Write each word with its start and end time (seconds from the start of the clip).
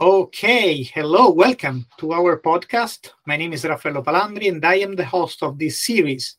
Okay, 0.00 0.82
hello, 0.82 1.28
welcome 1.28 1.84
to 1.98 2.14
our 2.14 2.40
podcast. 2.40 3.10
My 3.26 3.36
name 3.36 3.52
is 3.52 3.66
Raffaello 3.66 4.02
Palandri 4.02 4.48
and 4.48 4.64
I 4.64 4.76
am 4.76 4.96
the 4.96 5.04
host 5.04 5.42
of 5.42 5.58
this 5.58 5.82
series. 5.82 6.38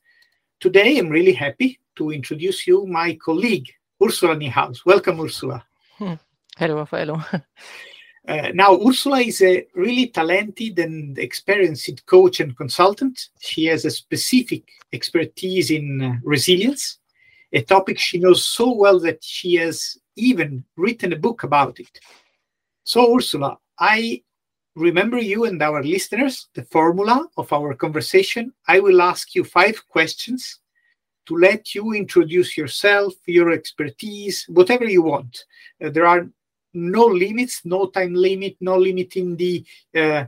Today 0.59 0.97
I'm 0.97 1.09
really 1.09 1.34
happy 1.34 1.79
to 1.97 2.10
introduce 2.10 2.66
you 2.66 2.88
my 2.88 3.13
colleague, 3.24 3.70
Ursula 4.04 4.36
Niehaus. 4.36 4.84
Welcome, 4.84 5.21
Ursula. 5.21 5.63
Hmm. 6.00 6.16
Hello, 6.58 6.78
Raffaello. 6.78 7.24
Uh, 8.28 8.52
now, 8.54 8.79
Ursula 8.88 9.20
is 9.20 9.41
a 9.41 9.66
really 9.73 10.07
talented 10.07 10.78
and 10.78 11.18
experienced 11.18 12.05
coach 12.05 12.39
and 12.39 12.55
consultant. 12.55 13.30
She 13.39 13.66
has 13.66 13.84
a 13.84 13.89
specific 13.89 14.64
expertise 14.93 15.71
in 15.71 16.02
uh, 16.04 16.14
resilience, 16.23 17.00
a 17.52 17.64
topic 17.64 17.98
she 17.98 18.20
knows 18.20 18.46
so 18.46 18.73
well 18.73 19.00
that 19.00 19.23
she 19.23 19.55
has 19.55 19.98
even 20.16 20.64
written 20.78 21.14
a 21.14 21.16
book 21.16 21.41
about 21.41 21.80
it. 21.80 22.00
So, 22.84 23.16
Ursula, 23.16 23.57
I 23.79 24.23
remember 24.75 25.20
you 25.20 25.45
and 25.45 25.62
our 25.62 25.84
listeners 25.84 26.48
the 26.53 26.63
formula 26.63 27.27
of 27.38 27.52
our 27.54 27.73
conversation. 27.73 28.54
I 28.67 28.80
will 28.80 29.02
ask 29.02 29.35
you 29.35 29.44
five 29.44 29.88
questions 29.88 30.59
to 31.27 31.38
let 31.38 31.76
you 31.76 31.94
introduce 31.94 32.57
yourself, 32.57 33.13
your 33.27 33.52
expertise, 33.52 34.45
whatever 34.49 34.85
you 34.85 35.04
want. 35.04 35.45
Uh, 35.84 35.90
there 35.90 36.05
are 36.05 36.27
no 36.73 37.05
limits, 37.05 37.62
no 37.66 37.88
time 37.88 38.13
limit, 38.13 38.55
no 38.59 38.77
limit 38.77 39.16
in 39.16 39.35
the 39.35 39.63
uh, 39.95 40.26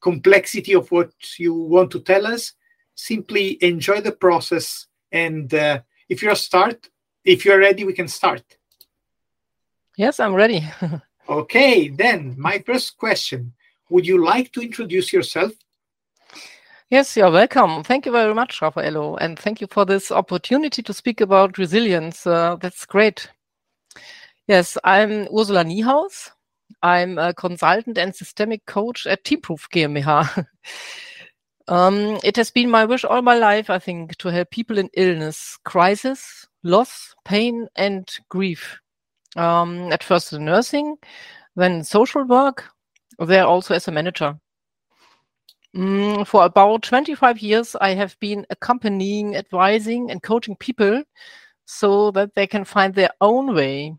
complexity 0.00 0.74
of 0.74 0.90
what 0.90 1.12
you 1.38 1.54
want 1.54 1.90
to 1.92 2.00
tell 2.00 2.26
us. 2.26 2.52
Simply 2.94 3.58
enjoy 3.62 4.00
the 4.00 4.12
process, 4.12 4.86
and 5.10 5.52
uh, 5.52 5.80
if 6.08 6.22
you're 6.22 6.36
start, 6.36 6.88
if 7.24 7.44
you're 7.44 7.58
ready, 7.58 7.84
we 7.84 7.92
can 7.92 8.08
start. 8.08 8.42
Yes, 9.96 10.20
I'm 10.20 10.34
ready. 10.34 10.64
okay, 11.28 11.88
then 11.88 12.34
my 12.38 12.58
first 12.66 12.96
question: 12.96 13.52
Would 13.90 14.06
you 14.06 14.24
like 14.24 14.52
to 14.52 14.60
introduce 14.60 15.12
yourself? 15.12 15.52
Yes, 16.90 17.16
you're 17.16 17.30
welcome. 17.30 17.82
Thank 17.82 18.06
you 18.06 18.12
very 18.12 18.34
much, 18.34 18.60
Raffaello, 18.60 19.16
and 19.16 19.38
thank 19.38 19.60
you 19.60 19.66
for 19.70 19.84
this 19.84 20.12
opportunity 20.12 20.82
to 20.82 20.92
speak 20.92 21.20
about 21.20 21.58
resilience. 21.58 22.26
Uh, 22.26 22.56
that's 22.60 22.86
great. 22.86 23.28
Yes, 24.46 24.76
I'm 24.84 25.26
Ursula 25.34 25.64
Niehaus. 25.64 26.30
I'm 26.82 27.16
a 27.18 27.32
consultant 27.32 27.96
and 27.96 28.14
systemic 28.14 28.66
coach 28.66 29.06
at 29.06 29.24
Teamprove 29.24 29.66
GmbH. 29.70 30.46
um, 31.68 32.18
it 32.22 32.36
has 32.36 32.50
been 32.50 32.68
my 32.68 32.84
wish 32.84 33.04
all 33.04 33.22
my 33.22 33.38
life, 33.38 33.70
I 33.70 33.78
think, 33.78 34.16
to 34.18 34.28
help 34.28 34.50
people 34.50 34.76
in 34.76 34.90
illness, 34.94 35.58
crisis, 35.64 36.46
loss, 36.62 37.14
pain, 37.24 37.68
and 37.74 38.06
grief. 38.28 38.78
Um, 39.36 39.92
at 39.92 40.04
first 40.04 40.32
in 40.32 40.44
nursing, 40.44 40.96
then 41.56 41.82
social 41.84 42.24
work, 42.24 42.64
there 43.18 43.46
also 43.46 43.74
as 43.74 43.88
a 43.88 43.92
manager. 43.92 44.38
Mm, 45.74 46.26
for 46.26 46.44
about 46.44 46.82
25 46.82 47.40
years, 47.40 47.74
I 47.80 47.94
have 47.94 48.16
been 48.20 48.46
accompanying, 48.50 49.34
advising, 49.36 50.10
and 50.10 50.22
coaching 50.22 50.56
people 50.56 51.02
so 51.64 52.10
that 52.12 52.34
they 52.34 52.46
can 52.46 52.64
find 52.64 52.94
their 52.94 53.10
own 53.20 53.54
way 53.54 53.94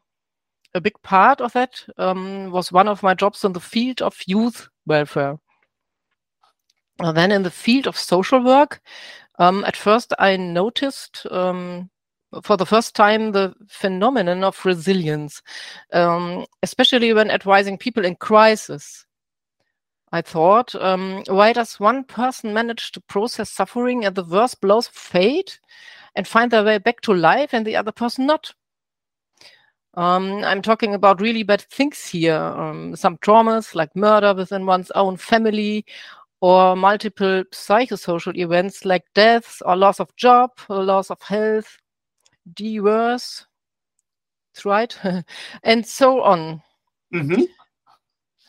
a 0.75 0.81
big 0.81 1.01
part 1.01 1.41
of 1.41 1.53
that 1.53 1.83
um, 1.97 2.51
was 2.51 2.71
one 2.71 2.87
of 2.87 3.01
my 3.01 3.13
jobs 3.13 3.43
in 3.45 3.53
the 3.53 3.59
field 3.59 4.01
of 4.01 4.19
youth 4.27 4.67
welfare. 4.85 5.39
And 6.99 7.15
then 7.17 7.31
in 7.31 7.43
the 7.43 7.51
field 7.51 7.87
of 7.87 7.97
social 7.97 8.43
work, 8.43 8.81
um, 9.39 9.63
at 9.65 9.75
first 9.75 10.13
I 10.19 10.35
noticed 10.37 11.25
um, 11.31 11.89
for 12.43 12.57
the 12.57 12.65
first 12.65 12.95
time 12.95 13.31
the 13.31 13.53
phenomenon 13.67 14.43
of 14.43 14.63
resilience, 14.65 15.41
um, 15.93 16.45
especially 16.63 17.13
when 17.13 17.31
advising 17.31 17.77
people 17.77 18.05
in 18.05 18.15
crisis. 18.15 19.05
I 20.11 20.21
thought, 20.21 20.73
um, 20.75 21.23
why 21.27 21.51
does 21.53 21.79
one 21.79 22.03
person 22.03 22.53
manage 22.53 22.91
to 22.93 23.01
process 23.01 23.49
suffering 23.49 24.05
and 24.05 24.15
the 24.15 24.23
worst 24.23 24.61
blows 24.61 24.87
of 24.87 24.93
fate 24.93 25.59
and 26.15 26.27
find 26.27 26.51
their 26.51 26.63
way 26.63 26.77
back 26.77 27.01
to 27.01 27.13
life 27.13 27.53
and 27.53 27.65
the 27.65 27.75
other 27.75 27.91
person 27.91 28.25
not? 28.25 28.53
Um, 29.95 30.43
I'm 30.43 30.61
talking 30.61 30.93
about 30.93 31.21
really 31.21 31.43
bad 31.43 31.61
things 31.61 32.05
here. 32.05 32.35
Um, 32.35 32.95
some 32.95 33.17
traumas 33.17 33.75
like 33.75 33.95
murder 33.95 34.33
within 34.33 34.65
one's 34.65 34.91
own 34.91 35.17
family 35.17 35.85
or 36.41 36.75
multiple 36.75 37.43
psychosocial 37.51 38.37
events 38.37 38.85
like 38.85 39.03
deaths 39.15 39.61
or 39.65 39.75
loss 39.75 39.99
of 39.99 40.15
job 40.15 40.51
or 40.69 40.83
loss 40.83 41.09
of 41.09 41.21
health, 41.21 41.77
that's 42.45 43.45
right, 44.65 44.97
and 45.63 45.85
so 45.85 46.21
on. 46.21 46.61
Mm-hmm. 47.13 47.43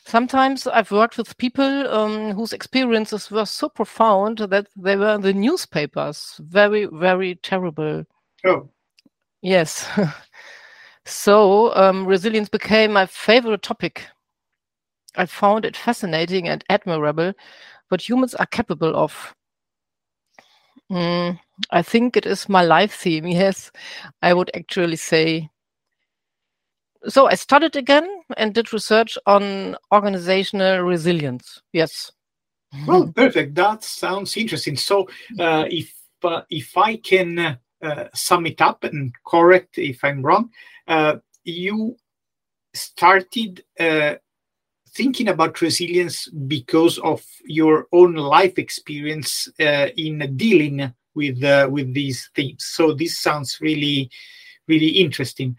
Sometimes 0.06 0.68
I've 0.68 0.92
worked 0.92 1.18
with 1.18 1.36
people 1.36 1.88
um, 1.88 2.30
whose 2.32 2.52
experiences 2.52 3.30
were 3.30 3.44
so 3.44 3.68
profound 3.68 4.38
that 4.38 4.68
they 4.76 4.96
were 4.96 5.14
in 5.14 5.20
the 5.22 5.32
newspapers. 5.32 6.40
Very, 6.44 6.86
very 6.86 7.34
terrible. 7.36 8.04
Oh. 8.44 8.68
Yes. 9.42 9.86
So 11.06 11.72
um, 11.76 12.04
resilience 12.04 12.48
became 12.48 12.92
my 12.92 13.06
favorite 13.06 13.62
topic. 13.62 14.08
I 15.14 15.26
found 15.26 15.64
it 15.64 15.76
fascinating 15.76 16.48
and 16.48 16.64
admirable 16.68 17.32
what 17.88 18.06
humans 18.06 18.34
are 18.34 18.46
capable 18.46 18.94
of. 18.96 19.32
Mm, 20.90 21.38
I 21.70 21.82
think 21.82 22.16
it 22.16 22.26
is 22.26 22.48
my 22.48 22.62
life 22.62 22.94
theme. 22.94 23.26
Yes, 23.26 23.70
I 24.22 24.34
would 24.34 24.50
actually 24.54 24.96
say. 24.96 25.48
So 27.08 27.28
I 27.28 27.34
studied 27.34 27.76
again 27.76 28.08
and 28.36 28.54
did 28.54 28.72
research 28.72 29.16
on 29.26 29.76
organizational 29.92 30.80
resilience. 30.80 31.62
Yes. 31.72 32.10
Well, 32.86 33.12
perfect. 33.16 33.54
That 33.54 33.84
sounds 33.84 34.36
interesting. 34.36 34.76
So, 34.76 35.08
uh, 35.38 35.66
if 35.70 35.92
uh, 36.22 36.42
if 36.50 36.76
I 36.76 36.96
can 36.96 37.58
uh, 37.82 38.04
sum 38.14 38.46
it 38.46 38.60
up 38.60 38.84
and 38.84 39.12
correct 39.26 39.78
if 39.78 40.02
I'm 40.02 40.22
wrong, 40.22 40.50
uh, 40.88 41.16
you 41.44 41.96
started 42.74 43.64
uh, 43.78 44.16
thinking 44.90 45.28
about 45.28 45.60
resilience 45.60 46.28
because 46.28 46.98
of 46.98 47.24
your 47.44 47.86
own 47.92 48.14
life 48.14 48.58
experience 48.58 49.48
uh, 49.60 49.88
in 49.96 50.36
dealing 50.36 50.92
with 51.16 51.42
uh, 51.42 51.68
with 51.70 51.92
these 51.94 52.30
themes. 52.34 52.64
So 52.64 52.92
this 52.92 53.18
sounds 53.18 53.58
really, 53.60 54.10
really 54.68 54.88
interesting. 54.88 55.56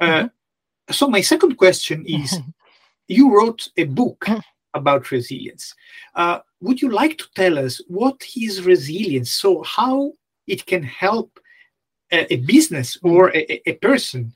Uh, 0.00 0.06
mm-hmm. 0.06 0.92
So 0.92 1.08
my 1.08 1.20
second 1.20 1.56
question 1.56 2.04
is: 2.06 2.40
You 3.08 3.36
wrote 3.36 3.68
a 3.76 3.84
book 3.84 4.26
about 4.74 5.10
resilience. 5.10 5.74
Uh, 6.14 6.40
would 6.60 6.82
you 6.82 6.90
like 6.90 7.18
to 7.18 7.26
tell 7.34 7.58
us 7.58 7.80
what 7.88 8.22
is 8.36 8.62
resilience? 8.62 9.30
So 9.30 9.62
how 9.62 10.12
it 10.46 10.66
can 10.66 10.82
help 10.82 11.38
a, 12.10 12.32
a 12.32 12.36
business 12.38 12.98
or 13.02 13.30
a, 13.34 13.68
a 13.68 13.74
person 13.74 14.34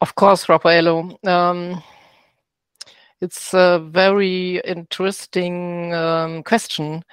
of 0.00 0.14
course, 0.14 0.48
Raffaello. 0.48 1.18
Um, 1.26 1.82
it's 3.20 3.54
a 3.54 3.78
very 3.78 4.58
interesting 4.64 5.94
um, 5.94 6.42
question. 6.42 7.04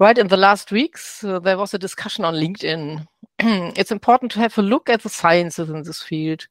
Right 0.00 0.18
in 0.18 0.28
the 0.28 0.36
last 0.36 0.72
weeks, 0.72 1.22
uh, 1.22 1.38
there 1.38 1.58
was 1.58 1.74
a 1.74 1.78
discussion 1.78 2.24
on 2.24 2.34
LinkedIn. 2.34 3.06
it's 3.38 3.92
important 3.92 4.32
to 4.32 4.40
have 4.40 4.56
a 4.58 4.62
look 4.62 4.88
at 4.88 5.02
the 5.02 5.08
sciences 5.08 5.70
in 5.70 5.82
this 5.82 6.02
field. 6.02 6.46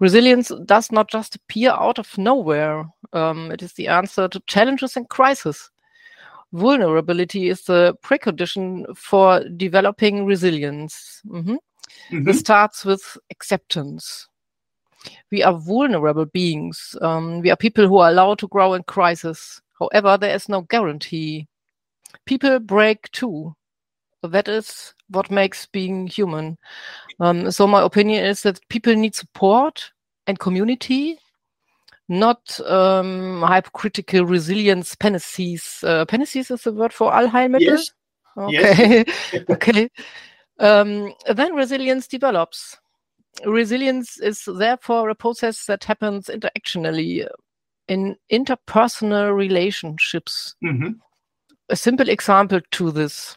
Resilience 0.00 0.50
does 0.64 0.90
not 0.90 1.08
just 1.08 1.36
appear 1.36 1.70
out 1.70 1.98
of 1.98 2.18
nowhere. 2.18 2.84
Um, 3.12 3.52
it 3.52 3.62
is 3.62 3.74
the 3.74 3.88
answer 3.88 4.26
to 4.28 4.42
challenges 4.46 4.96
and 4.96 5.08
crises. 5.08 5.70
Vulnerability 6.52 7.48
is 7.48 7.62
the 7.62 7.96
precondition 8.02 8.84
for 8.96 9.44
developing 9.56 10.24
resilience. 10.26 11.22
Mm-hmm. 11.26 11.52
Mm-hmm. 11.52 12.24
This 12.24 12.40
starts 12.40 12.84
with 12.84 13.16
acceptance 13.30 14.28
we 15.30 15.42
are 15.42 15.52
vulnerable 15.52 16.26
beings. 16.26 16.96
Um, 17.00 17.40
we 17.40 17.50
are 17.50 17.56
people 17.56 17.86
who 17.86 17.98
are 17.98 18.10
allowed 18.10 18.38
to 18.40 18.48
grow 18.48 18.74
in 18.74 18.82
crisis. 18.84 19.60
However, 19.78 20.16
there 20.16 20.34
is 20.34 20.48
no 20.48 20.62
guarantee. 20.62 21.48
People 22.24 22.58
break 22.58 23.10
too. 23.12 23.54
That 24.22 24.48
is 24.48 24.94
what 25.08 25.30
makes 25.30 25.66
being 25.66 26.06
human. 26.06 26.56
Um, 27.20 27.50
so 27.50 27.66
my 27.66 27.82
opinion 27.82 28.24
is 28.24 28.42
that 28.42 28.66
people 28.68 28.94
need 28.94 29.14
support 29.14 29.92
and 30.26 30.38
community, 30.38 31.18
not 32.08 32.58
um, 32.66 33.44
hypocritical 33.46 34.24
resilience 34.24 34.94
panaceas. 34.94 35.84
Uh, 35.84 36.06
panaceas 36.06 36.50
is 36.50 36.62
the 36.62 36.72
word 36.72 36.92
for 36.92 37.12
Allheilmittel? 37.12 37.60
Yes. 37.60 37.92
Okay. 38.36 39.04
Yes. 39.32 39.44
okay. 39.50 39.90
Um, 40.58 41.12
then 41.34 41.54
resilience 41.54 42.08
develops 42.08 42.78
resilience 43.44 44.20
is 44.20 44.44
therefore 44.46 45.08
a 45.08 45.14
process 45.14 45.66
that 45.66 45.84
happens 45.84 46.26
interactionally 46.26 47.26
in 47.88 48.16
interpersonal 48.30 49.34
relationships. 49.34 50.54
Mm-hmm. 50.64 50.92
A 51.70 51.76
simple 51.76 52.08
example 52.08 52.60
to 52.72 52.90
this 52.90 53.36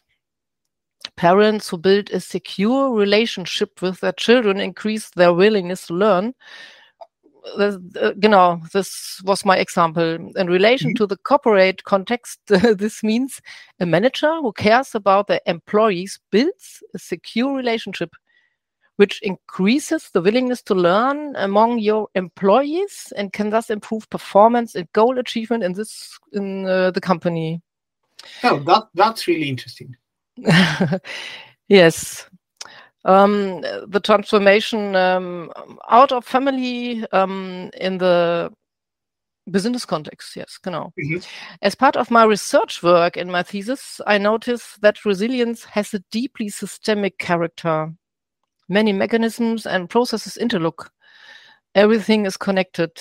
parents 1.16 1.70
who 1.70 1.78
build 1.78 2.10
a 2.12 2.20
secure 2.20 2.94
relationship 2.94 3.82
with 3.82 4.00
their 4.02 4.12
children 4.12 4.60
increase 4.60 5.10
their 5.12 5.34
willingness 5.34 5.88
to 5.88 5.94
learn. 5.94 6.34
this, 7.58 7.78
uh, 8.02 8.12
genau, 8.20 8.60
this 8.74 9.22
was 9.24 9.46
my 9.46 9.58
example. 9.58 10.18
In 10.36 10.48
relation 10.48 10.92
Mhm. 10.92 10.98
to 10.98 11.08
the 11.08 11.16
corporate 11.18 11.84
context, 11.86 12.40
this 12.78 13.04
means 13.04 13.42
a 13.80 13.86
manager 13.86 14.36
who 14.42 14.52
cares 14.52 14.94
about 14.94 15.28
their 15.28 15.40
employees 15.46 16.20
builds 16.30 16.84
a 16.94 17.00
secure 17.00 17.56
relationship 17.56 18.10
which 18.98 19.22
increases 19.22 20.10
the 20.12 20.22
willingness 20.22 20.62
to 20.64 20.76
learn 20.76 21.36
among 21.38 21.80
your 21.80 22.10
employees 22.16 23.14
and 23.16 23.32
can 23.32 23.50
thus 23.52 23.70
improve 23.70 24.10
performance 24.10 24.76
and 24.76 24.92
goal 24.92 25.20
achievement 25.20 25.64
in 25.64 25.74
this 25.74 26.18
in 26.34 26.66
uh, 26.66 26.92
the 26.92 27.00
company. 27.02 27.62
Oh, 28.44 28.60
that 28.60 28.88
that's 28.94 29.28
really 29.28 29.50
interesting. 29.50 29.96
yes. 31.68 32.30
Um, 33.06 33.62
the 33.62 34.02
transformation 34.04 34.96
um, 34.96 35.52
out 35.90 36.12
of 36.12 36.26
family 36.26 37.06
um, 37.14 37.70
in 37.80 37.98
the 37.98 38.52
business 39.50 39.86
context, 39.86 40.36
yes, 40.36 40.58
genau. 40.62 40.92
Mhm. 41.00 41.26
As 41.62 41.76
part 41.76 41.96
of 41.96 42.12
my 42.12 42.26
research 42.26 42.84
work 42.84 43.18
in 43.18 43.32
my 43.32 43.44
thesis, 43.44 44.02
I 44.06 44.18
noticed 44.18 44.82
that 44.82 45.06
resilience 45.06 45.64
has 45.66 45.94
a 45.94 46.04
deeply 46.12 46.50
systemic 46.50 47.18
character. 47.18 47.94
Many 48.70 48.92
mechanisms 48.92 49.66
and 49.66 49.90
processes 49.90 50.36
interlock. 50.36 50.92
Everything 51.76 52.26
is 52.26 52.36
connected. 52.38 52.92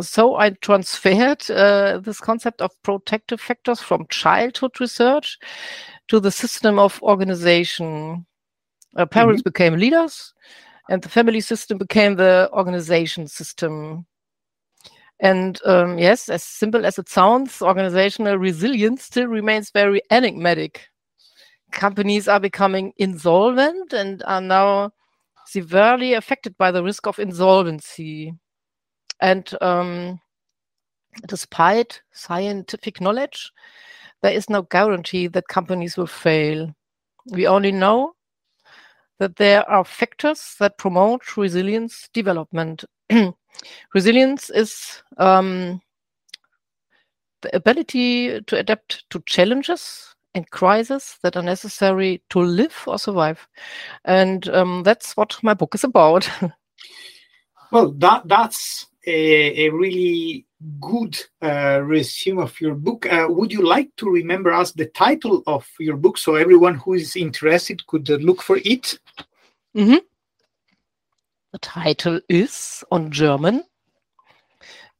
So 0.00 0.36
I 0.36 0.50
transferred 0.50 1.48
uh, 1.50 1.98
this 1.98 2.20
concept 2.20 2.60
of 2.60 2.70
protective 2.82 3.40
factors 3.40 3.80
from 3.80 4.06
childhood 4.08 4.80
research 4.80 5.38
to 6.08 6.20
the 6.20 6.30
system 6.30 6.78
of 6.78 7.02
organization. 7.02 8.26
Uh, 8.96 9.06
parents 9.06 9.42
became 9.42 9.76
leaders, 9.76 10.34
and 10.90 11.02
the 11.02 11.08
family 11.08 11.40
system 11.40 11.78
became 11.78 12.16
the 12.16 12.48
organization 12.52 13.28
system. 13.28 14.06
And 15.20 15.60
um, 15.64 15.98
yes, 15.98 16.28
as 16.28 16.42
simple 16.42 16.86
as 16.86 16.98
it 16.98 17.08
sounds, 17.08 17.60
organizational 17.62 18.36
resilience 18.36 19.04
still 19.04 19.26
remains 19.26 19.70
very 19.70 20.00
enigmatic. 20.10 20.88
Companies 21.72 22.28
are 22.28 22.40
becoming 22.40 22.92
insolvent 22.96 23.92
and 23.92 24.22
are 24.26 24.40
now 24.40 24.90
severely 25.46 26.14
affected 26.14 26.56
by 26.56 26.70
the 26.70 26.82
risk 26.82 27.06
of 27.06 27.18
insolvency. 27.18 28.32
And 29.20 29.52
um, 29.60 30.20
despite 31.26 32.00
scientific 32.12 33.00
knowledge, 33.00 33.50
there 34.22 34.32
is 34.32 34.48
no 34.50 34.62
guarantee 34.62 35.28
that 35.28 35.48
companies 35.48 35.96
will 35.96 36.06
fail. 36.06 36.74
We 37.30 37.46
only 37.46 37.72
know 37.72 38.14
that 39.18 39.36
there 39.36 39.68
are 39.68 39.84
factors 39.84 40.54
that 40.60 40.78
promote 40.78 41.36
resilience 41.36 42.08
development. 42.12 42.84
resilience 43.94 44.50
is 44.50 45.02
um, 45.18 45.80
the 47.42 47.54
ability 47.54 48.40
to 48.42 48.58
adapt 48.58 49.08
to 49.10 49.22
challenges 49.26 50.14
and 50.34 50.50
crises 50.50 51.18
that 51.22 51.36
are 51.36 51.42
necessary 51.42 52.22
to 52.30 52.40
live 52.40 52.76
or 52.86 52.98
survive. 52.98 53.48
And 54.04 54.48
um, 54.50 54.82
that's 54.84 55.16
what 55.16 55.38
my 55.42 55.54
book 55.54 55.74
is 55.74 55.84
about. 55.84 56.28
Well, 57.70 57.92
that 57.98 58.26
that's 58.26 58.86
a, 59.08 59.66
a 59.66 59.70
really 59.70 60.44
good 60.80 61.16
uh, 61.42 61.80
resume 61.84 62.38
of 62.40 62.60
your 62.60 62.74
book. 62.74 63.06
Uh, 63.06 63.26
would 63.28 63.52
you 63.52 63.62
like 63.62 63.90
to 63.96 64.10
remember 64.10 64.52
us 64.52 64.72
the 64.72 64.86
title 64.86 65.42
of 65.46 65.66
your 65.78 65.96
book 65.96 66.18
so 66.18 66.34
everyone 66.34 66.74
who 66.74 66.94
is 66.94 67.16
interested 67.16 67.86
could 67.86 68.10
uh, 68.10 68.16
look 68.16 68.42
for 68.42 68.58
it? 68.64 68.98
Mhm. 69.74 70.00
The 71.52 71.58
title 71.60 72.20
is 72.28 72.84
on 72.90 73.10
German 73.10 73.62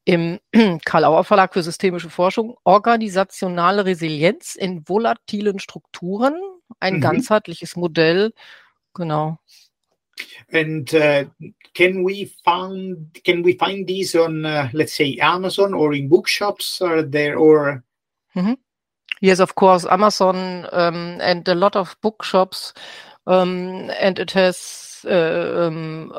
im 0.05 0.39
Karl-Auer 0.85 1.23
Verlag 1.23 1.53
für 1.53 1.61
systemische 1.61 2.09
Forschung 2.09 2.55
Organisationale 2.63 3.85
Resilienz 3.85 4.55
in 4.55 4.87
volatilen 4.87 5.59
Strukturen, 5.59 6.33
ein 6.79 6.95
Mhm. 6.95 7.01
ganzheitliches 7.01 7.75
Modell. 7.75 8.33
Genau. 8.95 9.37
And 10.51 10.93
uh, 10.93 11.25
can 11.73 12.03
we 12.03 12.25
find 12.43 13.19
can 13.23 13.43
we 13.43 13.53
find 13.53 13.87
these 13.87 14.15
on 14.15 14.45
uh, 14.45 14.69
let's 14.73 14.93
say 14.93 15.17
Amazon 15.21 15.73
or 15.73 15.93
in 15.93 16.09
bookshops? 16.09 16.81
Are 16.81 17.01
there 17.01 17.37
or 17.37 17.83
Yes, 19.21 19.39
of 19.39 19.55
course, 19.55 19.85
Amazon 19.85 20.67
um, 20.71 21.19
and 21.21 21.47
a 21.47 21.55
lot 21.55 21.75
of 21.75 21.97
bookshops, 22.01 22.73
um, 23.27 23.91
and 23.99 24.17
it 24.17 24.31
has 24.31 25.05
uh, 25.05 25.67
um, 25.67 26.13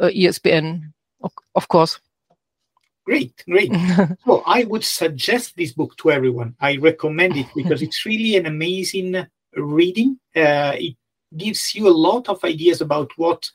uh, 0.00 0.10
ISBN, 0.14 0.92
of, 1.22 1.32
of 1.54 1.68
course. 1.68 1.98
great, 3.04 3.32
great. 3.48 3.72
Well, 4.26 4.42
I 4.46 4.64
would 4.64 4.84
suggest 4.84 5.56
this 5.56 5.72
book 5.72 5.96
to 5.98 6.10
everyone. 6.10 6.54
I 6.60 6.76
recommend 6.76 7.36
it 7.36 7.46
because 7.56 7.82
it's 7.86 8.04
really 8.04 8.36
an 8.36 8.46
amazing 8.46 9.26
reading. 9.54 10.18
Uh, 10.36 10.76
it 10.76 10.96
gives 11.36 11.74
you 11.74 11.88
a 11.88 12.00
lot 12.08 12.28
of 12.28 12.42
ideas 12.44 12.80
about 12.80 13.10
what 13.16 13.50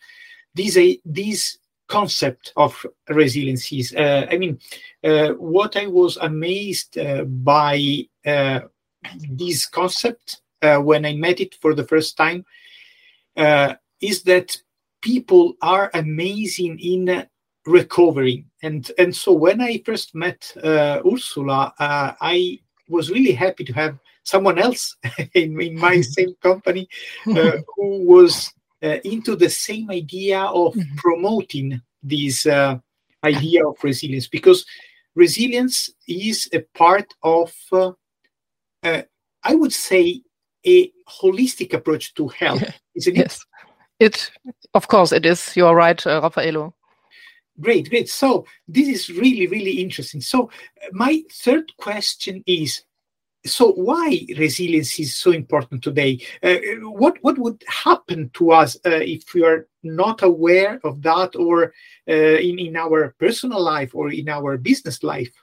these 0.56 0.78
uh, 0.78 0.94
these 1.06 1.60
concept 1.88 2.54
of 2.56 2.86
resilience 3.10 3.72
is. 3.72 3.94
Uh, 3.96 4.28
I 4.30 4.38
mean, 4.38 4.60
uh, 5.04 5.30
what 5.34 5.76
I 5.76 5.88
was 5.88 6.18
amazed 6.18 6.98
uh, 6.98 7.24
by 7.24 8.06
uh, 8.26 8.62
this 9.30 9.66
concept 9.66 10.42
uh, 10.62 10.78
when 10.78 11.06
I 11.06 11.14
met 11.14 11.40
it 11.40 11.56
for 11.56 11.74
the 11.74 11.88
first 11.88 12.18
time 12.18 12.46
is 14.02 14.24
that 14.24 14.58
people 15.02 15.56
are 15.62 15.90
amazing 15.94 16.80
in 16.80 17.26
recovering 17.66 18.46
and 18.64 18.92
and 18.98 19.14
so 19.14 19.34
when 19.34 19.60
i 19.60 19.82
first 19.86 20.16
met 20.16 20.52
ursula 20.66 21.74
i 21.80 22.58
was 22.88 23.12
really 23.12 23.34
happy 23.34 23.64
to 23.66 23.74
have 23.74 24.00
someone 24.28 24.58
else 24.68 24.84
in, 25.34 25.60
in 25.62 25.74
my 25.88 26.02
same 26.18 26.34
company 26.42 26.88
uh, 27.40 27.58
who 27.76 27.88
was 28.14 28.54
uh, 28.84 28.98
into 29.04 29.36
the 29.36 29.50
same 29.50 29.90
idea 29.90 30.40
of 30.64 30.74
Mhm. 30.76 30.96
promoting 31.04 31.82
this 32.04 32.46
uh, 32.46 32.78
idea 33.24 33.62
of 33.68 33.76
resilience 33.84 34.28
because 34.28 34.66
resilience 35.16 35.90
is 36.08 36.48
a 36.54 36.62
part 36.78 37.10
of 37.24 37.52
uh, 37.72 37.92
uh, 38.84 39.02
i 39.44 39.56
would 39.56 39.74
say 39.74 40.22
a 40.66 40.92
holistic 41.22 41.74
approach 41.74 42.14
to 42.14 42.28
health 42.28 42.70
isn't 42.96 43.18
it 43.18 43.22
yes, 43.22 43.46
it, 44.00 44.32
of 44.74 44.88
course, 44.88 45.12
it 45.12 45.26
is. 45.26 45.56
You 45.58 45.66
are 45.66 45.76
right, 45.76 46.06
uh, 46.06 46.22
Raffaello. 46.22 46.74
Great, 47.60 47.90
great. 47.90 48.10
So 48.10 48.46
this 48.68 48.88
is 48.88 49.10
really, 49.10 49.48
really 49.48 49.82
interesting. 49.82 50.22
So 50.22 50.50
my 50.92 51.24
third 51.32 51.66
question 51.78 52.44
is: 52.46 52.84
so 53.48 53.72
why 53.74 54.26
resilience 54.38 55.00
is 55.00 55.16
so 55.16 55.32
important 55.32 55.84
today? 55.84 56.20
Uh, 56.44 56.58
what 56.82 57.18
what 57.22 57.38
would 57.38 57.64
happen 57.68 58.30
to 58.34 58.52
us 58.52 58.76
uh, 58.86 59.02
if 59.02 59.34
we 59.34 59.44
are 59.44 59.68
not 59.84 60.22
aware 60.22 60.80
of 60.84 61.02
that, 61.02 61.36
or 61.36 61.74
uh, 62.10 62.14
in 62.14 62.60
in 62.60 62.76
our 62.76 63.16
personal 63.20 63.62
life 63.62 63.96
or 63.96 64.12
in 64.12 64.30
our 64.30 64.58
business 64.58 65.04
life? 65.04 65.34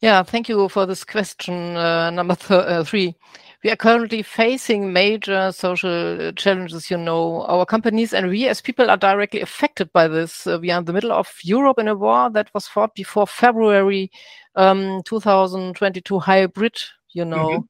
Yeah, 0.00 0.22
thank 0.24 0.48
you 0.48 0.68
for 0.68 0.84
this 0.84 1.04
question. 1.04 1.76
Uh, 1.76 2.10
number 2.10 2.34
th- 2.34 2.50
uh, 2.50 2.84
three. 2.84 3.14
We 3.62 3.70
are 3.70 3.76
currently 3.76 4.22
facing 4.22 4.92
major 4.92 5.52
social 5.52 6.32
challenges, 6.32 6.90
you 6.90 6.96
know. 6.96 7.42
Our 7.42 7.64
companies 7.64 8.12
and 8.12 8.28
we 8.28 8.48
as 8.48 8.60
people 8.60 8.90
are 8.90 8.96
directly 8.96 9.40
affected 9.40 9.92
by 9.92 10.08
this. 10.08 10.46
Uh, 10.46 10.58
we 10.60 10.70
are 10.72 10.78
in 10.78 10.84
the 10.84 10.92
middle 10.92 11.12
of 11.12 11.32
Europe 11.44 11.78
in 11.78 11.86
a 11.86 11.94
war 11.94 12.28
that 12.30 12.52
was 12.54 12.66
fought 12.66 12.94
before 12.94 13.26
February 13.26 14.10
um, 14.56 15.02
2022 15.04 16.18
hybrid, 16.18 16.76
you 17.12 17.24
know. 17.24 17.66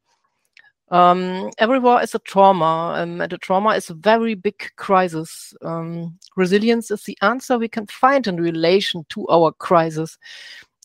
Um, 0.90 1.50
every 1.58 1.78
war 1.78 2.02
is 2.02 2.14
a 2.14 2.18
trauma, 2.20 2.94
um, 2.96 3.20
and 3.20 3.32
a 3.32 3.38
trauma 3.38 3.70
is 3.70 3.88
a 3.88 3.94
very 3.94 4.34
big 4.34 4.70
crisis. 4.76 5.54
Um, 5.62 6.18
resilience 6.36 6.90
is 6.90 7.02
the 7.04 7.16
answer 7.22 7.58
we 7.58 7.68
can 7.68 7.86
find 7.86 8.26
in 8.26 8.36
relation 8.36 9.04
to 9.10 9.26
our 9.28 9.52
crisis 9.52 10.18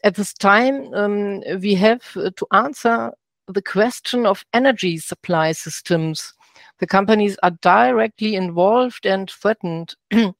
at 0.03 0.15
this 0.15 0.33
time, 0.33 0.93
um, 0.93 1.41
we 1.59 1.73
have 1.75 2.01
uh, 2.15 2.29
to 2.35 2.47
answer 2.51 3.11
the 3.47 3.61
question 3.61 4.25
of 4.25 4.45
energy 4.53 4.97
supply 4.97 5.51
systems. 5.51 6.33
The 6.79 6.87
companies 6.87 7.37
are 7.43 7.51
directly 7.61 8.35
involved 8.35 9.05
and 9.05 9.29
threatened. 9.29 9.95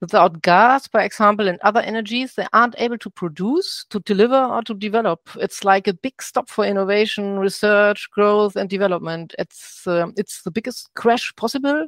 Without 0.00 0.42
gas, 0.42 0.88
for 0.88 0.98
example, 0.98 1.46
and 1.46 1.60
other 1.60 1.78
energies, 1.80 2.34
they 2.34 2.46
aren't 2.52 2.74
able 2.78 2.98
to 2.98 3.10
produce, 3.10 3.86
to 3.90 4.00
deliver, 4.00 4.36
or 4.36 4.60
to 4.62 4.74
develop. 4.74 5.20
It's 5.36 5.62
like 5.62 5.86
a 5.86 5.94
big 5.94 6.20
stop 6.20 6.48
for 6.48 6.64
innovation, 6.64 7.38
research, 7.38 8.08
growth, 8.10 8.56
and 8.56 8.68
development. 8.68 9.32
It's 9.38 9.86
um, 9.86 10.12
it's 10.16 10.42
the 10.42 10.50
biggest 10.50 10.92
crash 10.94 11.32
possible, 11.36 11.86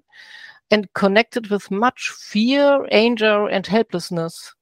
and 0.70 0.92
connected 0.94 1.48
with 1.50 1.72
much 1.72 2.10
fear, 2.10 2.86
anger, 2.92 3.48
and 3.48 3.66
helplessness 3.66 4.54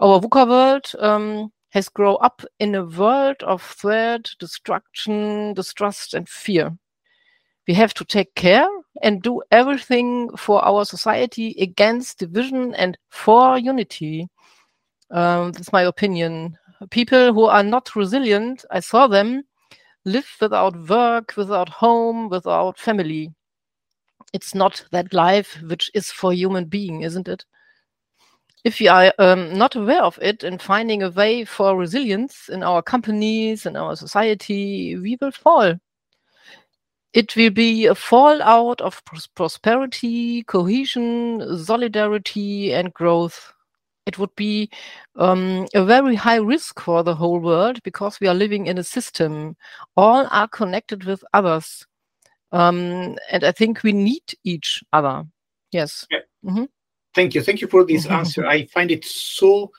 our 0.00 0.20
VUCA 0.20 0.48
world 0.48 0.92
um, 0.98 1.52
has 1.76 1.90
grown 1.90 2.16
up 2.22 2.42
in 2.58 2.74
a 2.74 2.86
world 2.86 3.36
of 3.42 3.60
threat, 3.60 4.30
destruction, 4.38 5.52
distrust, 5.52 6.14
and 6.14 6.26
fear. 6.26 6.74
We 7.68 7.74
have 7.74 7.92
to 7.94 8.04
take 8.06 8.34
care 8.34 8.66
and 9.02 9.20
do 9.20 9.42
everything 9.50 10.34
for 10.38 10.64
our 10.64 10.86
society 10.86 11.54
against 11.60 12.18
division 12.18 12.74
and 12.76 12.96
for 13.10 13.58
unity. 13.58 14.26
Um, 15.10 15.52
that's 15.52 15.70
my 15.70 15.82
opinion. 15.82 16.56
People 16.88 17.34
who 17.34 17.44
are 17.44 17.62
not 17.62 17.94
resilient, 17.94 18.64
I 18.70 18.80
saw 18.80 19.06
them 19.06 19.42
live 20.06 20.30
without 20.40 20.88
work, 20.88 21.34
without 21.36 21.68
home, 21.68 22.30
without 22.30 22.78
family. 22.78 23.34
It's 24.32 24.54
not 24.54 24.82
that 24.92 25.12
life 25.12 25.60
which 25.62 25.90
is 25.92 26.10
for 26.10 26.32
human 26.32 26.64
being, 26.64 27.02
isn't 27.02 27.28
it? 27.28 27.44
If 28.66 28.80
we 28.80 28.88
are 28.88 29.14
um, 29.20 29.56
not 29.56 29.76
aware 29.76 30.02
of 30.02 30.18
it 30.20 30.42
and 30.42 30.60
finding 30.60 31.00
a 31.00 31.10
way 31.10 31.44
for 31.44 31.76
resilience 31.76 32.48
in 32.48 32.64
our 32.64 32.82
companies, 32.82 33.64
and 33.64 33.76
our 33.76 33.94
society, 33.94 34.96
we 34.96 35.16
will 35.20 35.30
fall. 35.30 35.76
It 37.12 37.36
will 37.36 37.50
be 37.50 37.86
a 37.86 37.94
fallout 37.94 38.80
of 38.80 39.04
pros 39.04 39.28
prosperity, 39.28 40.42
cohesion, 40.42 41.64
solidarity, 41.64 42.74
and 42.74 42.92
growth. 42.92 43.52
It 44.04 44.18
would 44.18 44.34
be 44.34 44.68
um, 45.14 45.68
a 45.72 45.84
very 45.84 46.16
high 46.16 46.42
risk 46.42 46.80
for 46.80 47.04
the 47.04 47.14
whole 47.14 47.38
world 47.38 47.80
because 47.84 48.18
we 48.18 48.26
are 48.26 48.34
living 48.34 48.66
in 48.66 48.78
a 48.78 48.82
system. 48.82 49.56
All 49.96 50.26
are 50.32 50.48
connected 50.48 51.04
with 51.04 51.22
others. 51.32 51.86
Um, 52.50 53.16
and 53.30 53.44
I 53.44 53.52
think 53.52 53.84
we 53.84 53.92
need 53.92 54.24
each 54.42 54.82
other. 54.92 55.24
Yes. 55.70 56.04
Yeah. 56.10 56.22
Mm 56.42 56.54
-hmm. 56.54 56.75
Thank 57.16 57.34
you. 57.34 57.42
Thank 57.42 57.60
you 57.60 57.66
for 57.66 57.82
this 57.84 58.06
answer. 58.06 58.46
I 58.46 58.66
find 58.66 58.92
it 58.92 59.04
so 59.04 59.72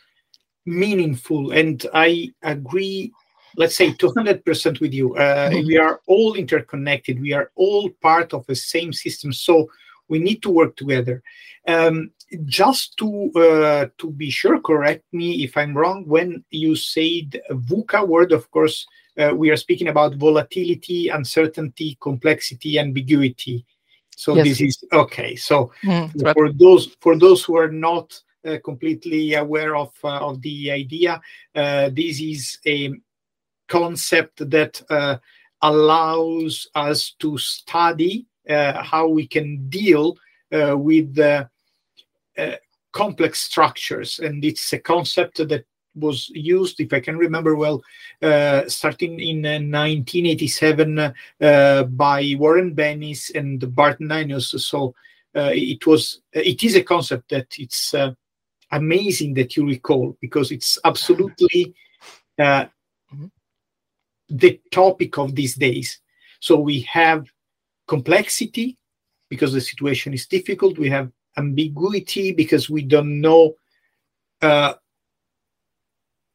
meaningful 0.65 1.51
and 1.51 1.85
I 1.93 2.33
agree 2.43 3.13
let's 3.57 3.75
say 3.75 3.91
200% 3.91 4.79
with 4.79 4.93
you. 4.93 5.15
Uh, 5.15 5.49
mm-hmm. 5.49 5.67
we 5.67 5.77
are 5.77 5.99
all 6.07 6.35
interconnected. 6.35 7.19
We 7.19 7.33
are 7.33 7.51
all 7.55 7.89
part 8.01 8.33
of 8.33 8.45
the 8.45 8.55
same 8.55 8.93
system. 8.93 9.33
So 9.33 9.67
we 10.07 10.19
need 10.19 10.41
to 10.43 10.49
work 10.49 10.75
together. 10.75 11.23
Um, 11.67 12.11
just 12.45 12.97
to 12.97 13.31
uh, 13.35 13.87
to 13.97 14.11
be 14.11 14.29
sure, 14.29 14.59
correct 14.61 15.03
me 15.11 15.43
if 15.43 15.57
I'm 15.57 15.75
wrong. 15.75 16.05
When 16.05 16.43
you 16.49 16.75
said 16.75 17.41
VUCA 17.51 18.07
word, 18.07 18.31
of 18.31 18.49
course, 18.51 18.85
uh, 19.17 19.33
we 19.35 19.49
are 19.49 19.57
speaking 19.57 19.87
about 19.87 20.15
volatility, 20.15 21.09
uncertainty, 21.09 21.97
complexity, 21.99 22.79
ambiguity. 22.79 23.65
So 24.17 24.35
yes. 24.35 24.45
this 24.47 24.61
is 24.61 24.83
okay. 24.91 25.35
So 25.35 25.71
mm, 25.83 26.33
for 26.33 26.45
right. 26.45 26.57
those 26.57 26.95
for 27.01 27.15
those 27.19 27.43
who 27.43 27.55
are 27.55 27.71
not 27.71 28.19
uh, 28.43 28.57
completely 28.65 29.35
aware 29.35 29.75
of 29.75 29.93
uh, 30.03 30.17
of 30.17 30.41
the 30.41 30.71
idea, 30.71 31.21
uh, 31.53 31.91
this 31.93 32.19
is 32.19 32.57
a 32.65 32.93
concept 33.67 34.49
that 34.49 34.81
uh, 34.89 35.17
allows 35.61 36.67
us 36.73 37.11
to 37.19 37.37
study 37.37 38.25
uh, 38.49 38.81
how 38.81 39.07
we 39.07 39.27
can 39.27 39.69
deal 39.69 40.17
uh, 40.51 40.75
with 40.75 41.19
uh, 41.19 41.45
complex 42.93 43.39
structures. 43.41 44.17
And 44.17 44.43
it's 44.43 44.73
a 44.73 44.79
concept 44.79 45.47
that 45.47 45.65
was 45.97 46.29
used, 46.29 46.79
if 46.79 46.93
I 46.93 46.99
can 46.99 47.17
remember 47.17 47.55
well, 47.55 47.81
uh, 48.21 48.67
starting 48.67 49.19
in 49.19 49.45
uh, 49.45 49.59
1987 49.59 50.99
uh, 51.41 51.83
by 51.83 52.35
Warren 52.37 52.75
Bennis 52.75 53.31
and 53.35 53.59
Burt 53.75 53.99
Nanus. 53.99 54.49
So 54.65 54.93
it 55.33 55.85
was, 55.85 56.21
it 56.33 56.63
is 56.63 56.75
a 56.75 56.81
concept 56.81 57.29
that 57.29 57.47
it's 57.59 57.93
amazing 58.71 59.33
that 59.35 59.55
you 59.55 59.67
recall 59.67 60.17
because 60.19 60.51
it's 60.51 60.79
absolutely 60.83 61.75
the 64.29 64.59
topic 64.71 65.17
of 65.17 65.35
these 65.35 65.55
days. 65.55 65.99
So 66.39 66.59
we 66.59 66.81
have 66.81 67.25
complexity 67.87 68.77
because 69.29 69.53
the 69.53 69.61
situation 69.61 70.13
is 70.13 70.27
difficult. 70.27 70.77
We 70.77 70.89
have 70.89 71.11
ambiguity 71.37 72.31
because 72.31 72.69
we 72.69 72.81
don't 72.81 73.21
know. 73.21 73.55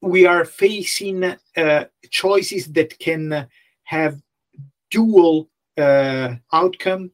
We 0.03 0.27
are 0.27 0.45
facing 0.45 1.25
uh, 1.57 1.85
choices 2.11 2.67
that 2.73 2.99
can 2.99 3.49
have 3.85 4.21
dual 4.91 5.49
uh, 5.79 6.35
outcome. 6.53 7.11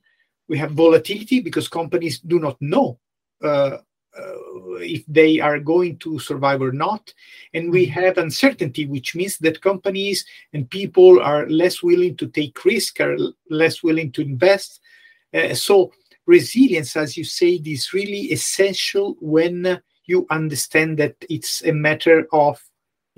We 0.49 0.59
have 0.59 0.73
volatility 0.73 1.41
because 1.41 1.69
companies 1.69 2.19
do 2.19 2.41
not 2.41 2.57
know 2.61 2.99
uh, 3.43 3.79
uh, 4.19 4.35
if 4.81 5.05
they 5.07 5.39
are 5.39 5.61
going 5.61 5.99
to 5.99 6.19
survive 6.19 6.63
or 6.63 6.73
not. 6.73 7.13
And 7.55 7.71
we 7.71 7.87
mm-hmm. 7.87 8.01
have 8.01 8.19
uncertainty, 8.19 8.87
which 8.87 9.15
means 9.15 9.39
that 9.39 9.61
companies 9.61 10.25
and 10.53 10.69
people 10.71 11.21
are 11.21 11.49
less 11.49 11.83
willing 11.83 12.17
to 12.17 12.27
take 12.27 12.65
risk, 12.65 13.01
are 13.01 13.17
less 13.51 13.83
willing 13.83 14.11
to 14.13 14.23
invest. 14.23 14.81
Uh, 15.35 15.55
so 15.55 15.93
resilience, 16.27 16.97
as 16.97 17.17
you 17.17 17.25
say, 17.25 17.61
is 17.65 17.93
really 17.93 18.33
essential 18.33 19.17
when 19.21 19.81
you 20.07 20.27
understand 20.31 20.99
that 20.99 21.15
it's 21.29 21.63
a 21.65 21.73
matter 21.73 22.27
of 22.33 22.63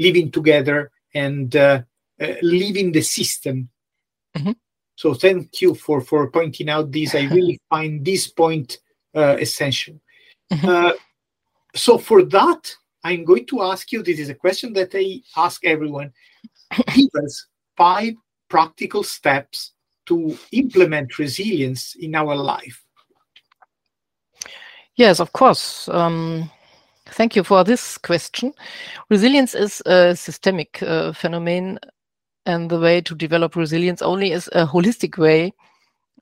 living 0.01 0.31
together 0.31 0.91
and 1.15 1.55
uh, 1.55 1.83
uh, 2.21 2.35
living 2.43 2.91
the 2.91 3.03
system. 3.03 3.69
Mm-hmm. 4.37 4.53
So 4.97 5.15
thank 5.15 5.61
you 5.61 5.75
for 5.75 6.01
for 6.01 6.31
pointing 6.31 6.69
out 6.69 6.91
this. 6.91 7.15
I 7.15 7.23
really 7.23 7.61
find 7.71 8.05
this 8.05 8.27
point 8.27 8.79
uh, 9.15 9.37
essential. 9.39 10.01
Mm-hmm. 10.53 10.69
Uh, 10.69 10.93
so 11.75 11.99
for 11.99 12.25
that, 12.25 12.75
I'm 13.05 13.25
going 13.25 13.47
to 13.47 13.63
ask 13.63 13.93
you. 13.93 14.03
This 14.03 14.19
is 14.19 14.29
a 14.29 14.35
question 14.35 14.73
that 14.75 14.91
I 14.95 15.21
ask 15.37 15.65
everyone. 15.65 16.13
Give 16.95 17.15
us 17.23 17.47
five 17.77 18.15
practical 18.49 19.03
steps 19.03 19.73
to 20.07 20.37
implement 20.53 21.19
resilience 21.19 21.95
in 21.95 22.15
our 22.15 22.35
life. 22.35 22.85
Yes, 24.97 25.21
of 25.21 25.33
course. 25.33 25.89
Um, 25.89 26.51
thank 27.13 27.37
you 27.37 27.45
for 27.45 27.65
this 27.65 27.99
question. 27.99 28.53
Resilience 29.09 29.55
is 29.55 29.83
a 29.87 30.17
systemic 30.17 30.83
uh, 30.83 31.13
phenomenon, 31.13 31.79
and 32.47 32.71
the 32.71 32.81
way 32.81 33.01
to 33.03 33.15
develop 33.15 33.57
resilience 33.57 34.03
only 34.03 34.33
is 34.33 34.49
a 34.53 34.67
holistic 34.67 35.19
way. 35.19 35.53